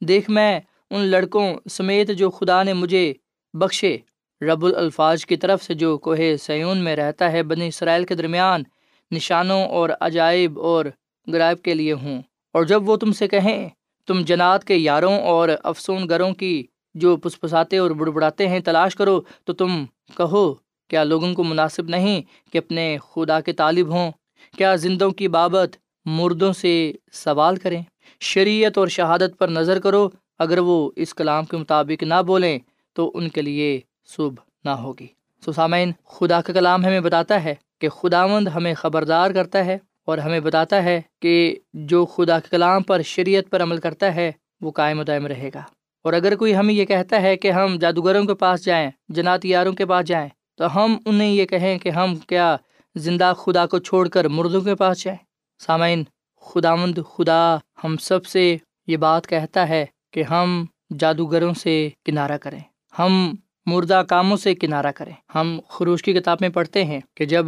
دیکھ، 0.00 0.30
میں 0.30 0.60
ان 0.90 1.00
لڑکوں 1.00 1.54
سمیت 1.70 2.08
جو 2.08 2.30
خدا 2.30 2.62
نے 2.62 2.72
مجھے 2.72 3.14
بخشے، 3.54 3.96
رب 4.40 4.64
الفاظ 4.64 5.24
کی 5.24 5.36
طرف 5.36 5.62
سے 5.62 5.74
جو 5.74 5.98
کوہ 5.98 6.16
سیون 6.40 6.78
میں 6.78 6.96
رہتا 6.96 7.32
ہے، 7.32 7.42
بنی 7.42 7.68
اسرائیل 7.68 8.04
کے 8.04 8.14
درمیان 8.14 8.62
نشانوں 9.10 9.64
اور 9.64 9.90
عجائب 10.00 10.60
اور 10.60 10.84
غرائب 11.26 11.62
کے 11.62 11.74
لیے 11.74 11.92
ہوں۔ 11.92 12.22
اور 12.52 12.64
جب 12.64 12.88
وہ 12.88 12.96
تم 12.96 13.12
سے 13.12 13.28
کہیں، 13.28 13.68
تم 14.06 14.20
جنات 14.20 14.64
کے 14.64 14.74
یاروں 14.74 15.20
اور 15.20 15.48
افسون 15.64 16.08
گروں 16.08 16.32
کی 16.32 16.66
جو 16.94 17.16
پسپساتے 17.16 17.78
اور 17.78 17.90
بڑبڑاتے 17.90 18.48
ہیں، 18.48 18.60
تلاش 18.60 18.96
کرو 18.96 19.20
تو 19.44 19.52
تم 19.52 19.84
کہو 20.16 20.54
کیا 20.90 21.04
لوگوں 21.04 21.34
کو 21.34 21.44
مناسب 21.44 21.88
نہیں 21.88 22.22
کہ 22.52 22.58
اپنے 22.58 22.98
خدا 23.10 23.40
کے 23.40 23.52
طالب 23.52 23.88
ہوں؟ 23.88 24.12
کیا 24.56 24.74
زندوں 24.74 25.10
کی 25.10 25.28
بابت 25.28 25.76
مردوں 26.04 26.52
سے 26.52 26.92
سوال 27.12 27.56
کریں؟ 27.56 27.82
شریعت 28.20 28.78
اور 28.78 28.88
شہادت 28.88 29.38
پر 29.38 29.48
نظر 29.48 29.80
کرو، 29.80 30.08
اگر 30.38 30.58
وہ 30.58 30.90
اس 30.96 31.14
کلام 31.14 31.44
کے 31.44 31.56
مطابق 31.56 32.02
نہ 32.02 32.22
بولیں 32.26 32.58
تو 32.92 33.10
ان 33.14 33.28
کے 33.28 33.42
لیے 33.42 33.80
صبح 34.06 34.42
نہ 34.64 34.70
ہوگی۔ 34.70 35.06
سامعین، 35.54 35.92
خدا 36.06 36.40
کا 36.40 36.52
کلام 36.52 36.84
ہمیں 36.84 37.00
بتاتا 37.00 37.44
ہے 37.44 37.54
کہ 37.80 37.88
خداوند 37.88 38.48
ہمیں 38.48 38.74
خبردار 38.74 39.30
کرتا 39.30 39.64
ہے 39.64 39.78
اور 40.06 40.18
ہمیں 40.18 40.40
بتاتا 40.40 40.84
ہے 40.84 41.00
کہ 41.22 41.56
جو 41.74 42.06
خدا 42.06 42.40
کے 42.40 42.48
کلام 42.50 42.82
پر 42.82 43.02
شریعت 43.02 43.50
پر 43.50 43.62
عمل 43.62 43.78
کرتا 43.78 44.14
ہے، 44.14 44.32
وہ 44.60 44.70
قائم 44.70 45.00
و 45.00 45.02
دائم 45.02 45.26
رہے 45.26 45.50
گا۔ 45.54 45.62
اور 46.04 46.12
اگر 46.12 46.36
کوئی 46.36 46.56
ہمیں 46.56 46.74
یہ 46.74 46.84
کہتا 46.84 47.22
ہے 47.22 47.36
کہ 47.36 47.50
ہم 47.50 47.76
جادوگروں 47.80 48.24
کے 48.24 48.34
پاس 48.34 48.64
جائیں 48.64 48.90
جنات 49.08 49.44
یاروں 49.44 49.72
کے 49.72 49.86
پاس 49.86 50.06
جائیں 50.06 50.28
تو 50.60 50.84
ہم 50.84 50.96
انہیں 51.06 51.28
یہ 51.28 51.44
کہیں 51.44 51.78
کہ 51.78 51.88
ہم 51.88 52.16
کیا 52.16 52.56
زندہ 52.96 53.32
خدا 53.36 53.66
کو 53.66 53.78
چھوڑ 53.78 54.08
کر 54.08 54.28
مردوں 54.28 54.60
کے 54.60 54.74
پاس 54.74 55.04
جائیں؟ 55.04 55.18
سامعین 55.58 56.04
خدا 56.40 56.74
مند 56.74 56.98
خدا 57.16 57.56
ہم 57.84 57.96
سب 57.96 58.26
سے 58.26 58.56
یہ 58.86 58.96
بات 58.96 59.26
کہتا 59.26 59.68
ہے 59.68 59.86
کہ 60.10 60.22
ہم 60.22 60.64
جادوگروں 60.98 61.54
سے 61.54 61.88
کنارہ 62.04 62.38
کریں۔ 62.38 62.60
ہم 62.98 63.34
مردہ 63.66 64.02
کاموں 64.08 64.36
سے 64.36 64.54
کنارہ 64.54 64.92
کریں۔ 64.92 65.12
ہم 65.34 65.60
خروش 65.68 66.02
کی 66.02 66.12
کتاب 66.12 66.38
میں 66.40 66.48
پڑھتے 66.48 66.84
ہیں 66.84 67.00
کہ 67.14 67.24
جب 67.24 67.46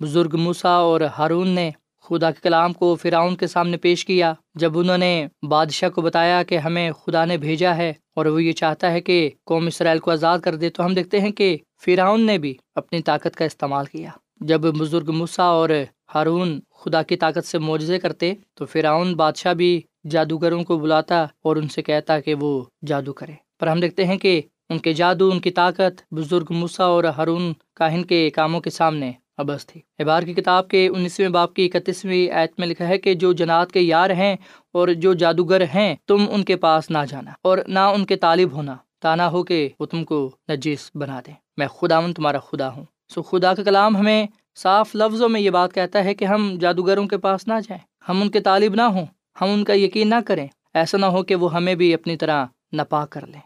بزرگ 0.00 0.36
موسا 0.36 0.70
اور 0.70 1.00
ہارون 1.00 1.48
نے 1.48 1.70
خدا 2.08 2.30
کے 2.30 2.40
کلام 2.42 2.72
کو 2.72 2.94
فراؤن 2.94 3.36
کے 3.36 3.46
سامنے 3.46 3.76
پیش 3.76 4.04
کیا۔ 4.04 4.34
جب 4.54 4.78
انہوں 4.78 4.98
نے 4.98 5.26
بادشاہ 5.48 5.88
کو 5.88 6.00
بتایا 6.00 6.42
کہ 6.42 6.58
ہمیں 6.58 6.92
خدا 6.92 7.24
نے 7.24 7.36
بھیجا 7.36 7.76
ہے 7.76 7.92
اور 8.16 8.26
وہ 8.26 8.42
یہ 8.42 8.52
چاہتا 8.52 8.92
ہے 8.92 9.00
کہ 9.00 9.30
قوم 9.44 9.66
اسرائیل 9.66 9.98
کو 9.98 10.10
آزاد 10.10 10.38
کر 10.38 10.54
دے 10.54 10.70
تو 10.70 10.84
ہم 10.84 10.94
دیکھتے 10.94 11.20
ہیں 11.20 11.30
کہ 11.30 11.56
فراؤن 11.84 12.20
نے 12.20 12.38
بھی 12.38 12.54
اپنی 12.74 13.02
طاقت 13.02 13.36
کا 13.36 13.44
استعمال 13.44 13.86
کیا۔ 13.86 14.10
جب 14.40 14.60
بزرگ 14.60 15.10
مسا 15.12 15.42
اور 15.42 15.68
ہارون 16.14 16.60
خدا 16.74 17.02
کی 17.02 17.16
طاقت 17.16 17.46
سے 17.46 17.58
معجزے 17.58 17.98
کرتے 17.98 18.34
تو 18.54 18.66
فراؤن 18.66 19.14
بادشاہ 19.14 19.54
بھی 19.54 19.80
جادوگروں 20.10 20.64
کو 20.64 20.78
بلاتا 20.78 21.22
اور 21.22 21.56
ان 21.56 21.68
سے 21.68 21.82
کہتا 21.82 22.20
کہ 22.20 22.34
وہ 22.34 22.64
جادو 22.86 23.12
کرے۔ 23.12 23.32
پر 23.60 23.66
ہم 23.66 23.80
دیکھتے 23.80 24.04
ہیں 24.04 24.18
کہ 24.18 24.40
ان 24.68 24.78
کے 24.78 24.92
جادو، 24.92 25.30
ان 25.30 25.40
کی 25.40 25.50
طاقت 25.50 26.02
بزرگ 26.10 26.46
مسا 26.50 26.84
اور 26.84 27.04
ہارون 27.04 27.52
کاہن 27.74 28.04
کے 28.04 28.30
کاموں 28.30 28.60
کے 28.60 28.70
سامنے 28.70 29.12
ابس 29.36 29.66
تھی۔ 29.66 29.80
احبار 29.98 30.22
کی 30.22 30.34
کتاب 30.34 30.68
کے 30.68 30.88
انیسویں 30.88 31.28
باپ 31.28 31.54
کی 31.54 31.70
اکتیسویں 31.74 32.30
ایت 32.30 32.52
میں 32.58 32.66
لکھا 32.66 32.88
ہے 32.88 32.98
کہ 32.98 33.14
جو 33.14 33.32
جنات 33.32 33.72
کے 33.72 33.80
یار 33.80 34.10
ہیں 34.10 34.36
اور 34.72 34.88
جو 34.88 35.14
جادوگر 35.14 35.60
ہیں، 35.60 35.96
تم 36.06 36.24
ان 36.30 36.44
کے 36.44 36.56
پاس 36.56 36.90
نہ 36.90 36.98
جانا 37.08 37.30
اور 37.42 37.58
نہ 37.66 37.78
ان 37.78 38.06
کے 38.06 38.16
طالب 38.16 38.52
ہونا۔ 38.52 38.76
تانا 39.02 39.30
ہو 39.30 39.42
کہ 39.42 39.68
وہ 39.80 39.86
تم 39.86 40.04
کو 40.04 40.30
نجیس 40.50 40.90
بنا 40.94 41.20
دیں۔ 41.26 41.34
میں 41.56 41.66
خدا 41.66 41.98
ہوں 41.98 42.12
تمہارا 42.12 42.38
خدا 42.38 42.72
ہوں۔ 42.72 42.84
سو 43.14 43.22
خدا 43.22 43.54
کا 43.54 43.62
کلام 43.62 43.96
ہمیں 43.96 44.26
صاف 44.56 44.90
لفظوں 44.94 45.28
میں 45.28 45.40
یہ 45.40 45.50
بات 45.50 45.74
کہتا 45.74 46.04
ہے 46.04 46.14
کہ 46.14 46.24
ہم 46.24 46.58
جادوگروں 46.60 47.06
کے 47.06 47.18
پاس 47.18 47.48
نہ 47.48 47.52
جائیں۔ 47.52 47.84
ہم 48.08 48.22
ان 48.22 48.30
کے 48.30 48.40
طالب 48.40 48.74
نہ 48.74 48.82
ہوں۔ 48.82 49.06
ہم 49.40 49.50
ان 49.50 49.64
کا 49.64 49.72
یقین 49.74 50.10
نہ 50.10 50.14
کریں۔ 50.26 50.46
ایسا 50.74 50.98
نہ 50.98 51.06
ہو 51.06 51.22
کہ 51.22 51.34
وہ 51.34 51.54
ہمیں 51.54 51.74
بھی 51.74 51.94
اپنی 51.94 52.16
طرح 52.16 52.46
ناپاک 52.72 53.10
کر 53.10 53.26
لیں۔ 53.26 53.40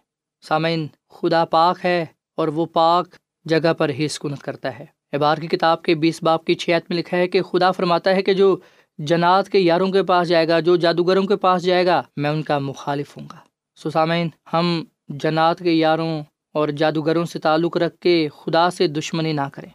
سامعین، 0.48 0.87
خدا 1.11 1.44
پاک 1.44 1.85
ہے 1.85 2.07
اور 2.37 2.48
وہ 2.48 2.66
پاک 2.66 3.09
جگہ 3.44 3.72
پر 3.72 3.88
ہی 3.88 4.09
سکونت 4.09 4.42
کرتا 4.42 4.79
ہے۔ 4.79 4.99
احبار 5.12 5.38
کی 5.38 5.46
کتاب 5.46 5.83
کے 5.83 5.94
بیس 5.94 6.23
باپ 6.23 6.44
کی 6.44 6.55
چھیات 6.55 6.83
میں 6.88 6.99
لکھا 6.99 7.16
ہے 7.16 7.29
کہ 7.29 7.42
خدا 7.42 7.70
فرماتا 7.70 8.11
ہے 8.11 8.23
کہ 8.23 8.35
جو 8.35 8.57
جنات 8.99 9.49
کے 9.49 9.59
یاروں 9.59 9.90
کے 9.90 10.03
پاس 10.03 10.29
جائے 10.29 10.49
گا، 10.49 10.61
جو 10.61 10.77
جادوگروں 10.77 11.27
کے 11.27 11.37
پاس 11.37 11.62
جائے 11.62 11.87
گا، 11.87 12.03
میں 12.16 12.31
ان 12.31 12.42
کا 12.42 12.59
مخالف 12.59 13.16
ہوں 13.16 13.27
گا۔ 13.33 13.37
سسامین 13.77 14.29
ہم 14.53 14.85
جنات 15.09 15.59
کے 15.59 15.73
یاروں 15.73 16.23
اور 16.53 16.68
جادوگروں 16.68 17.25
سے 17.25 17.38
تعلق 17.38 17.77
رکھ 17.77 17.96
کے 17.96 18.29
خدا 18.37 18.70
سے 18.70 18.87
دشمنی 18.87 19.33
نہ 19.33 19.49
کریں۔ 19.53 19.70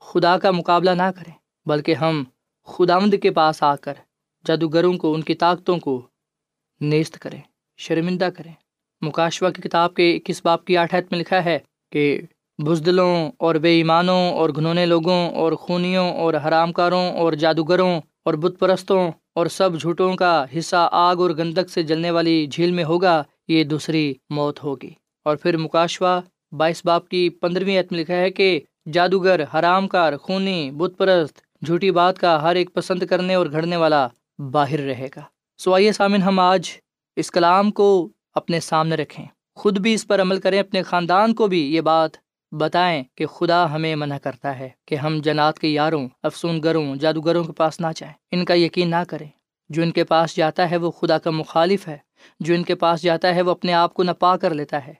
خدا 0.00 0.38
کا 0.38 0.50
مقابلہ 0.50 0.90
نہ 0.90 1.10
کریں، 1.16 1.32
بلکہ 1.66 1.94
ہم 1.94 2.24
خداوند 2.66 3.14
کے 3.22 3.30
پاس 3.30 3.62
آ 3.62 3.76
کر 3.76 3.94
جادوگروں 4.44 4.92
کو، 4.92 5.14
ان 5.14 5.20
کی 5.20 5.34
طاقتوں 5.34 5.78
کو 5.78 6.06
نیست 6.80 7.18
کریں، 7.18 7.40
شرمندہ 7.76 8.28
کریں۔ 8.36 8.52
مکاشوہ 9.02 9.50
کی 9.50 9.62
کتاب 9.62 9.94
کے 9.94 10.16
اکیس 10.16 10.40
باپ 10.44 10.64
کی 10.64 10.76
آٹھت 10.76 11.12
میں 11.12 11.20
لکھا 11.20 11.44
ہے 11.44 11.58
کہ 11.92 12.20
بزدلوں 12.58 13.30
اور 13.38 13.54
بے 13.54 13.76
ایمانوں 13.76 14.32
اور 14.32 14.50
گھنونے 14.50 14.86
لوگوں 14.86 15.30
اور 15.30 15.52
خونیوں 15.52 16.10
اور 16.12 16.34
حرام 16.34 16.72
کاروں 16.72 17.12
اور 17.12 17.32
جادوگروں 17.32 18.00
اور 18.24 18.34
بت 18.34 18.58
پرستوں 18.58 19.12
اور 19.34 19.46
سب 19.46 19.80
جھوٹوں 19.80 20.16
کا 20.16 20.44
حصہ 20.58 20.88
آگ 20.92 21.16
اور 21.16 21.30
گندک 21.30 21.70
سے 21.70 21.82
جلنے 21.82 22.10
والی 22.10 22.46
جھیل 22.46 22.70
میں 22.70 22.84
ہوگا، 22.84 23.22
یہ 23.48 23.64
دوسری 23.64 24.14
موت 24.30 24.64
ہوگی۔ 24.64 24.90
اور 25.24 25.36
پھر 25.36 25.56
مکاشوا 25.56 26.20
بائیس 26.52 26.82
باپ 26.84 27.08
کی 27.08 27.28
پندرہویں 27.28 27.80
عتم 27.80 27.96
لکھا 27.96 28.14
ہے 28.14 28.30
کہ 28.30 28.60
جادوگر 28.92 29.40
حرام 29.54 29.88
کار 29.88 30.16
خونی، 30.16 30.70
بت 30.70 30.92
پرست، 30.98 31.64
جھوٹی 31.66 31.90
بات 31.90 32.18
کا 32.18 32.42
ہر 32.42 32.54
ایک 32.54 32.74
پسند 32.74 33.02
کرنے 33.02 33.34
اور 33.34 33.46
گھڑنے 33.52 33.76
والا 33.76 34.08
باہر 34.38 34.78
رہے 34.78 35.08
گا۔ 35.16 35.20
سو 35.58 35.74
آئیے 35.74 35.92
سامن 35.92 36.22
ہم 36.22 36.38
آج 36.38 36.70
اس 37.16 37.30
کلام 37.30 37.70
کو 37.70 38.08
اپنے 38.34 38.60
سامنے 38.60 38.96
رکھیں۔ 38.96 39.26
خود 39.54 39.78
بھی 39.78 39.94
اس 39.94 40.06
پر 40.06 40.20
عمل 40.20 40.40
کریں، 40.40 40.60
اپنے 40.60 40.82
خاندان 40.82 41.34
کو 41.34 41.46
بھی 41.46 41.74
یہ 41.74 41.80
بات 41.80 42.10
بتائیں 42.52 43.04
کہ 43.14 43.26
خدا 43.26 43.74
ہمیں 43.74 43.96
منع 43.96 44.18
کرتا 44.18 44.58
ہے 44.58 44.68
کہ 44.86 44.94
ہم 44.94 45.20
جنات 45.24 45.58
کے 45.58 45.68
یاروں 45.68 46.08
افسون 46.22 46.62
گروں 46.62 46.96
جادوگروں 46.96 47.44
کے 47.44 47.52
پاس 47.52 47.80
نہ 47.80 47.86
جائیں۔ 47.96 48.14
ان 48.30 48.44
کا 48.44 48.54
یقین 48.54 48.90
نہ 48.90 49.04
کریں۔ 49.08 49.28
جو 49.68 49.82
ان 49.82 49.90
کے 49.90 50.04
پاس 50.04 50.36
جاتا 50.36 50.70
ہے 50.70 50.76
وہ 50.76 50.90
خدا 50.90 51.18
کا 51.18 51.30
مخالف 51.30 51.88
ہے۔ 51.88 51.96
جو 52.40 52.54
ان 52.54 52.62
کے 52.62 52.74
پاس 52.74 53.02
جاتا 53.02 53.34
ہے 53.34 53.42
وہ 53.42 53.50
اپنے 53.50 53.72
آپ 53.72 53.94
کو 53.94 54.02
نپا 54.02 54.36
کر 54.36 54.54
لیتا 54.54 54.86
ہے۔ 54.86 54.94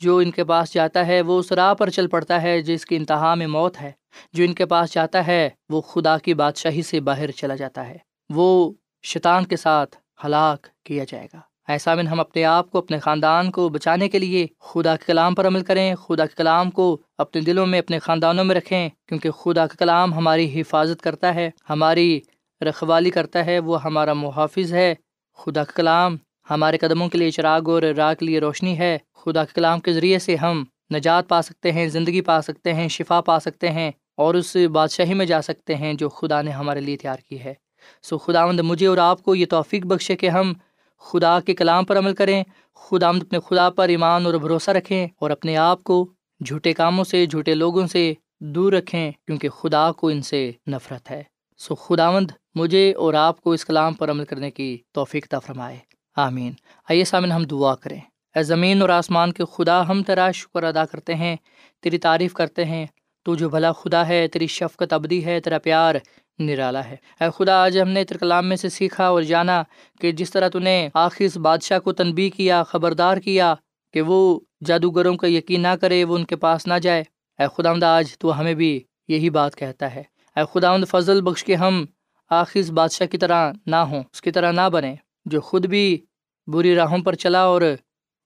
جو 0.00 0.16
ان 0.16 0.30
کے 0.30 0.44
پاس 0.44 0.74
جاتا 0.74 1.06
ہے 1.06 1.20
وہ 1.20 1.38
اس 1.38 1.52
راہ 1.52 1.74
پر 1.74 1.90
چل 1.90 2.06
پڑتا 2.08 2.42
ہے 2.42 2.62
جس 2.62 2.86
کی 2.86 2.96
انتہا 2.96 3.34
میں 3.34 3.46
موت 3.46 3.80
ہے۔ 3.80 3.92
جو 4.32 4.44
ان 4.44 4.54
کے 4.54 4.66
پاس 4.66 4.94
جاتا 4.94 5.26
ہے 5.26 5.50
وہ 5.68 5.80
خدا 5.80 6.18
کی 6.18 6.34
بادشاہی 6.34 6.82
سے 6.82 7.00
باہر 7.00 7.30
چلا 7.30 7.54
جاتا 7.54 7.88
ہے۔ 7.88 7.96
وہ 8.30 8.72
شیطان 9.02 9.46
کے 9.46 9.56
ساتھ 9.56 9.96
ہلاک 10.24 10.66
کیا 10.84 11.04
جائے 11.08 11.28
گا۔ 11.34 11.40
ایسا 11.68 11.94
من 11.94 12.06
ہم 12.06 12.20
اپنے 12.20 12.44
آپ 12.44 12.70
کو، 12.70 12.78
اپنے 12.78 12.98
خاندان 12.98 13.50
کو 13.50 13.68
بچانے 13.68 14.08
کے 14.08 14.18
لیے 14.18 14.46
خدا 14.60 14.96
کے 14.96 15.04
کلام 15.06 15.34
پر 15.34 15.46
عمل 15.46 15.62
کریں، 15.62 15.94
خدا 15.94 16.26
کے 16.26 16.34
کلام 16.36 16.70
کو 16.70 16.98
اپنے 17.18 17.40
دلوں 17.40 17.66
میں، 17.66 17.78
اپنے 17.78 17.98
خاندانوں 17.98 18.44
میں 18.44 18.54
رکھیں، 18.54 18.88
کیونکہ 19.08 19.30
خدا 19.30 19.66
کا 19.66 19.74
کلام 19.78 20.14
ہماری 20.14 20.60
حفاظت 20.60 21.02
کرتا 21.02 21.34
ہے، 21.34 21.50
ہماری 21.70 22.20
رکھوالی 22.60 23.10
کرتا 23.10 23.46
ہے، 23.46 23.58
وہ 23.58 23.84
ہمارا 23.84 24.12
محافظ 24.12 24.74
ہے۔ 24.74 24.94
خدا 25.36 25.64
کا 25.64 25.72
کلام 25.72 26.16
ہمارے 26.50 26.78
قدموں 26.78 27.08
کے 27.08 27.18
لیے 27.18 27.30
چراغ 27.30 27.70
اور 27.70 27.82
راہ 27.82 28.14
کے 28.14 28.26
لیے 28.26 28.40
روشنی 28.40 28.78
ہے۔ 28.78 28.98
خدا 29.14 29.44
کے 29.44 29.52
کلام 29.54 29.80
کے 29.80 29.92
ذریعے 29.92 30.18
سے 30.18 30.36
ہم 30.36 30.64
نجات 30.94 31.28
پا 31.28 31.42
سکتے 31.42 31.72
ہیں، 31.72 31.88
زندگی 31.88 32.20
پا 32.20 32.42
سکتے 32.42 32.74
ہیں، 32.74 32.88
شفا 32.88 33.20
پا 33.20 33.40
سکتے 33.40 33.70
ہیں 33.70 33.90
اور 34.16 34.34
اس 34.34 34.56
بادشاہی 34.72 35.14
میں 35.14 35.26
جا 35.26 35.42
سکتے 35.42 35.74
ہیں 35.74 35.94
جو 35.94 36.08
خدا 36.08 36.42
نے 36.42 36.50
ہمارے 36.50 36.80
لیے 36.80 36.96
تیار 36.96 37.18
کی 37.28 37.40
ہے۔ 37.40 37.54
سو 38.02 38.18
خدا 38.18 38.46
مند 38.46 38.60
مجھے 38.60 38.86
اور 38.86 38.98
آپ 38.98 39.22
کو 39.22 39.34
یہ 39.34 39.46
توفیق 39.46 39.86
بخشے 39.86 40.16
کہ 40.16 40.28
ہم 40.28 40.52
خدا 40.98 41.40
کے 41.40 41.54
کلام 41.54 41.84
پر 41.84 41.98
عمل 41.98 42.14
کریں۔ 42.14 42.44
خدا 42.74 43.08
آمد 43.08 43.22
اپنے 43.22 43.38
خدا 43.46 43.70
پر 43.70 43.88
ایمان 43.88 44.26
اور 44.26 44.34
بھروسہ 44.34 44.70
رکھیں 44.70 45.06
اور 45.18 45.30
اپنے 45.30 45.56
آپ 45.56 45.84
کو 45.84 46.10
جھوٹے 46.46 46.72
کاموں 46.72 47.04
سے، 47.04 47.26
جھوٹے 47.26 47.54
لوگوں 47.54 47.86
سے 47.86 48.14
دور 48.40 48.72
رکھیں 48.72 49.12
کیونکہ 49.26 49.48
خدا 49.48 49.92
کو 49.92 50.08
ان 50.08 50.22
سے 50.22 50.52
نفرت 50.68 51.10
ہے۔ 51.10 51.22
سو 51.58 51.74
خداوند 51.74 52.30
مجھے 52.54 52.92
اور 52.92 53.14
آپ 53.14 53.40
کو 53.40 53.52
اس 53.52 53.64
کلام 53.64 53.94
پر 53.94 54.10
عمل 54.10 54.24
کرنے 54.24 54.50
کی 54.50 54.78
توفیق 54.92 55.28
تا 55.28 55.38
فرمائے۔ 55.38 55.78
آمین۔ 56.16 56.52
آئیے 56.88 57.04
سامن 57.04 57.32
ہم 57.32 57.44
دعا 57.44 57.74
کریں۔ 57.74 58.00
اے 58.34 58.42
زمین 58.42 58.80
اور 58.80 58.88
آسمان 58.88 59.32
کے 59.32 59.44
خدا، 59.52 59.88
ہم 59.88 60.02
تیرا 60.02 60.30
شکر 60.30 60.62
ادا 60.62 60.84
کرتے 60.84 61.14
ہیں، 61.14 61.36
تیری 61.82 61.98
تعریف 61.98 62.34
کرتے 62.34 62.64
ہیں۔ 62.64 62.86
تو 63.24 63.34
جو 63.34 63.48
بھلا 63.48 63.72
خدا 63.72 64.08
ہے، 64.08 64.28
تیری 64.28 64.46
شفقت 64.46 64.92
ابدی 64.92 65.24
ہے، 65.24 65.40
تیرا 65.40 65.58
پیار 65.58 65.94
نرالا 66.38 66.84
ہے۔ 66.84 66.96
اے 67.20 67.28
خدا، 67.36 67.62
آج 67.62 67.80
ہم 67.80 67.88
نے 67.88 68.04
تیرے 68.04 68.18
کلام 68.18 68.46
میں 68.46 68.56
سے 68.56 68.68
سیکھا 68.68 69.06
اور 69.08 69.22
جانا 69.22 69.62
کہ 70.00 70.12
جس 70.12 70.30
طرح 70.30 70.48
تو 70.48 70.58
نے 70.58 70.88
آخر 70.94 71.38
بادشاہ 71.38 71.78
کو 71.78 71.92
تنبی 71.92 72.30
کیا، 72.30 72.62
خبردار 72.62 73.16
کیا 73.16 73.54
کہ 73.92 74.02
وہ 74.02 74.40
جادوگروں 74.64 75.16
کا 75.16 75.26
یقین 75.26 75.60
نہ 75.60 75.74
کرے، 75.80 76.04
وہ 76.04 76.14
ان 76.14 76.24
کے 76.24 76.36
پاس 76.36 76.66
نہ 76.66 76.74
جائے۔ 76.82 77.04
اے 77.38 77.44
خدا 77.56 77.96
آج 77.96 78.18
تو 78.18 78.40
ہمیں 78.40 78.54
بھی 78.54 78.82
یہی 79.08 79.30
بات 79.30 79.56
کہتا 79.56 79.94
ہے۔ 79.94 80.02
اے 80.36 80.42
خدا 80.52 80.76
فضل 80.88 81.20
بخش 81.20 81.44
کے 81.44 81.54
ہم 81.54 81.84
آخر 82.30 82.72
بادشاہ 82.72 83.06
کی 83.06 83.18
طرح 83.18 83.52
نہ 83.66 83.76
ہوں، 83.76 84.02
اس 84.12 84.22
کی 84.22 84.30
طرح 84.30 84.52
نہ 84.52 84.68
بنے 84.72 84.94
جو 85.24 85.40
خود 85.40 85.66
بھی 85.66 86.04
بری 86.46 86.74
راہوں 86.74 86.98
پر 86.98 87.14
چلا 87.14 87.42
اور 87.42 87.62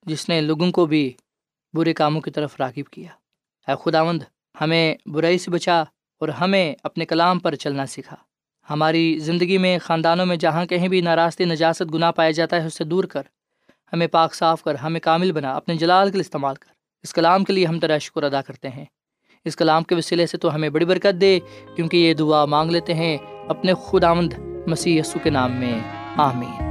جس 0.03 0.29
نے 0.29 0.41
لوگوں 0.41 0.71
کو 0.71 0.85
بھی 0.85 1.13
برے 1.73 1.93
کاموں 1.93 2.21
کی 2.21 2.31
طرف 2.31 2.55
راغب 2.59 2.89
کیا۔ 2.91 3.11
اے 3.71 3.73
خداوند، 3.83 4.23
ہمیں 4.61 4.95
برائی 5.05 5.37
سے 5.37 5.51
بچا۔ 5.51 5.83
اور 6.21 6.29
ہمیں 6.29 6.75
اپنے 6.83 7.05
کلام 7.05 7.39
پر 7.39 7.55
چلنا 7.55 7.85
سکھا۔ 7.85 8.15
ہماری 8.69 9.19
زندگی 9.19 9.57
میں 9.57 9.79
خاندانوں 9.79 10.25
میں 10.25 10.35
جہاں 10.35 10.65
کہیں 10.65 10.87
بھی 10.87 11.01
ناراستی 11.01 11.45
نجاست، 11.45 11.93
گناہ 11.93 12.11
پایا 12.11 12.31
جاتا 12.31 12.61
ہے، 12.61 12.67
اس 12.67 12.73
سے 12.73 12.83
دور 12.83 13.03
کر۔ 13.03 13.21
ہمیں 13.93 14.07
پاک، 14.07 14.33
صاف 14.33 14.63
کر، 14.63 14.75
ہمیں 14.75 14.99
کامل 14.99 15.31
بنا، 15.31 15.55
اپنے 15.55 15.75
جلال 15.75 16.07
کے 16.07 16.11
لیے 16.11 16.21
استعمال 16.21 16.55
کر۔ 16.55 16.71
اس 17.03 17.13
کلام 17.13 17.43
کے 17.43 17.53
لیے 17.53 17.65
ہم 17.65 17.79
تیرا 17.79 17.97
شکر 17.97 18.23
ادا 18.23 18.41
کرتے 18.41 18.69
ہیں۔ 18.69 18.85
اس 19.45 19.55
کلام 19.55 19.83
کے 19.83 19.95
وسیلے 19.95 20.25
سے 20.25 20.37
تو 20.37 20.55
ہمیں 20.55 20.69
بڑی 20.69 20.85
برکت 20.85 21.21
دے، 21.21 21.39
کیونکہ 21.75 21.97
یہ 21.97 22.13
دعا 22.13 22.45
مانگ 22.45 22.71
لیتے 22.71 22.93
ہیں 22.93 23.17
اپنے 23.47 23.73
خداوند 23.87 24.33
مسیح 24.67 24.99
یسو 24.99 25.19
کے 25.23 25.29
نام 25.29 25.51
میں۔ 25.51 25.79
آمین۔ 26.17 26.70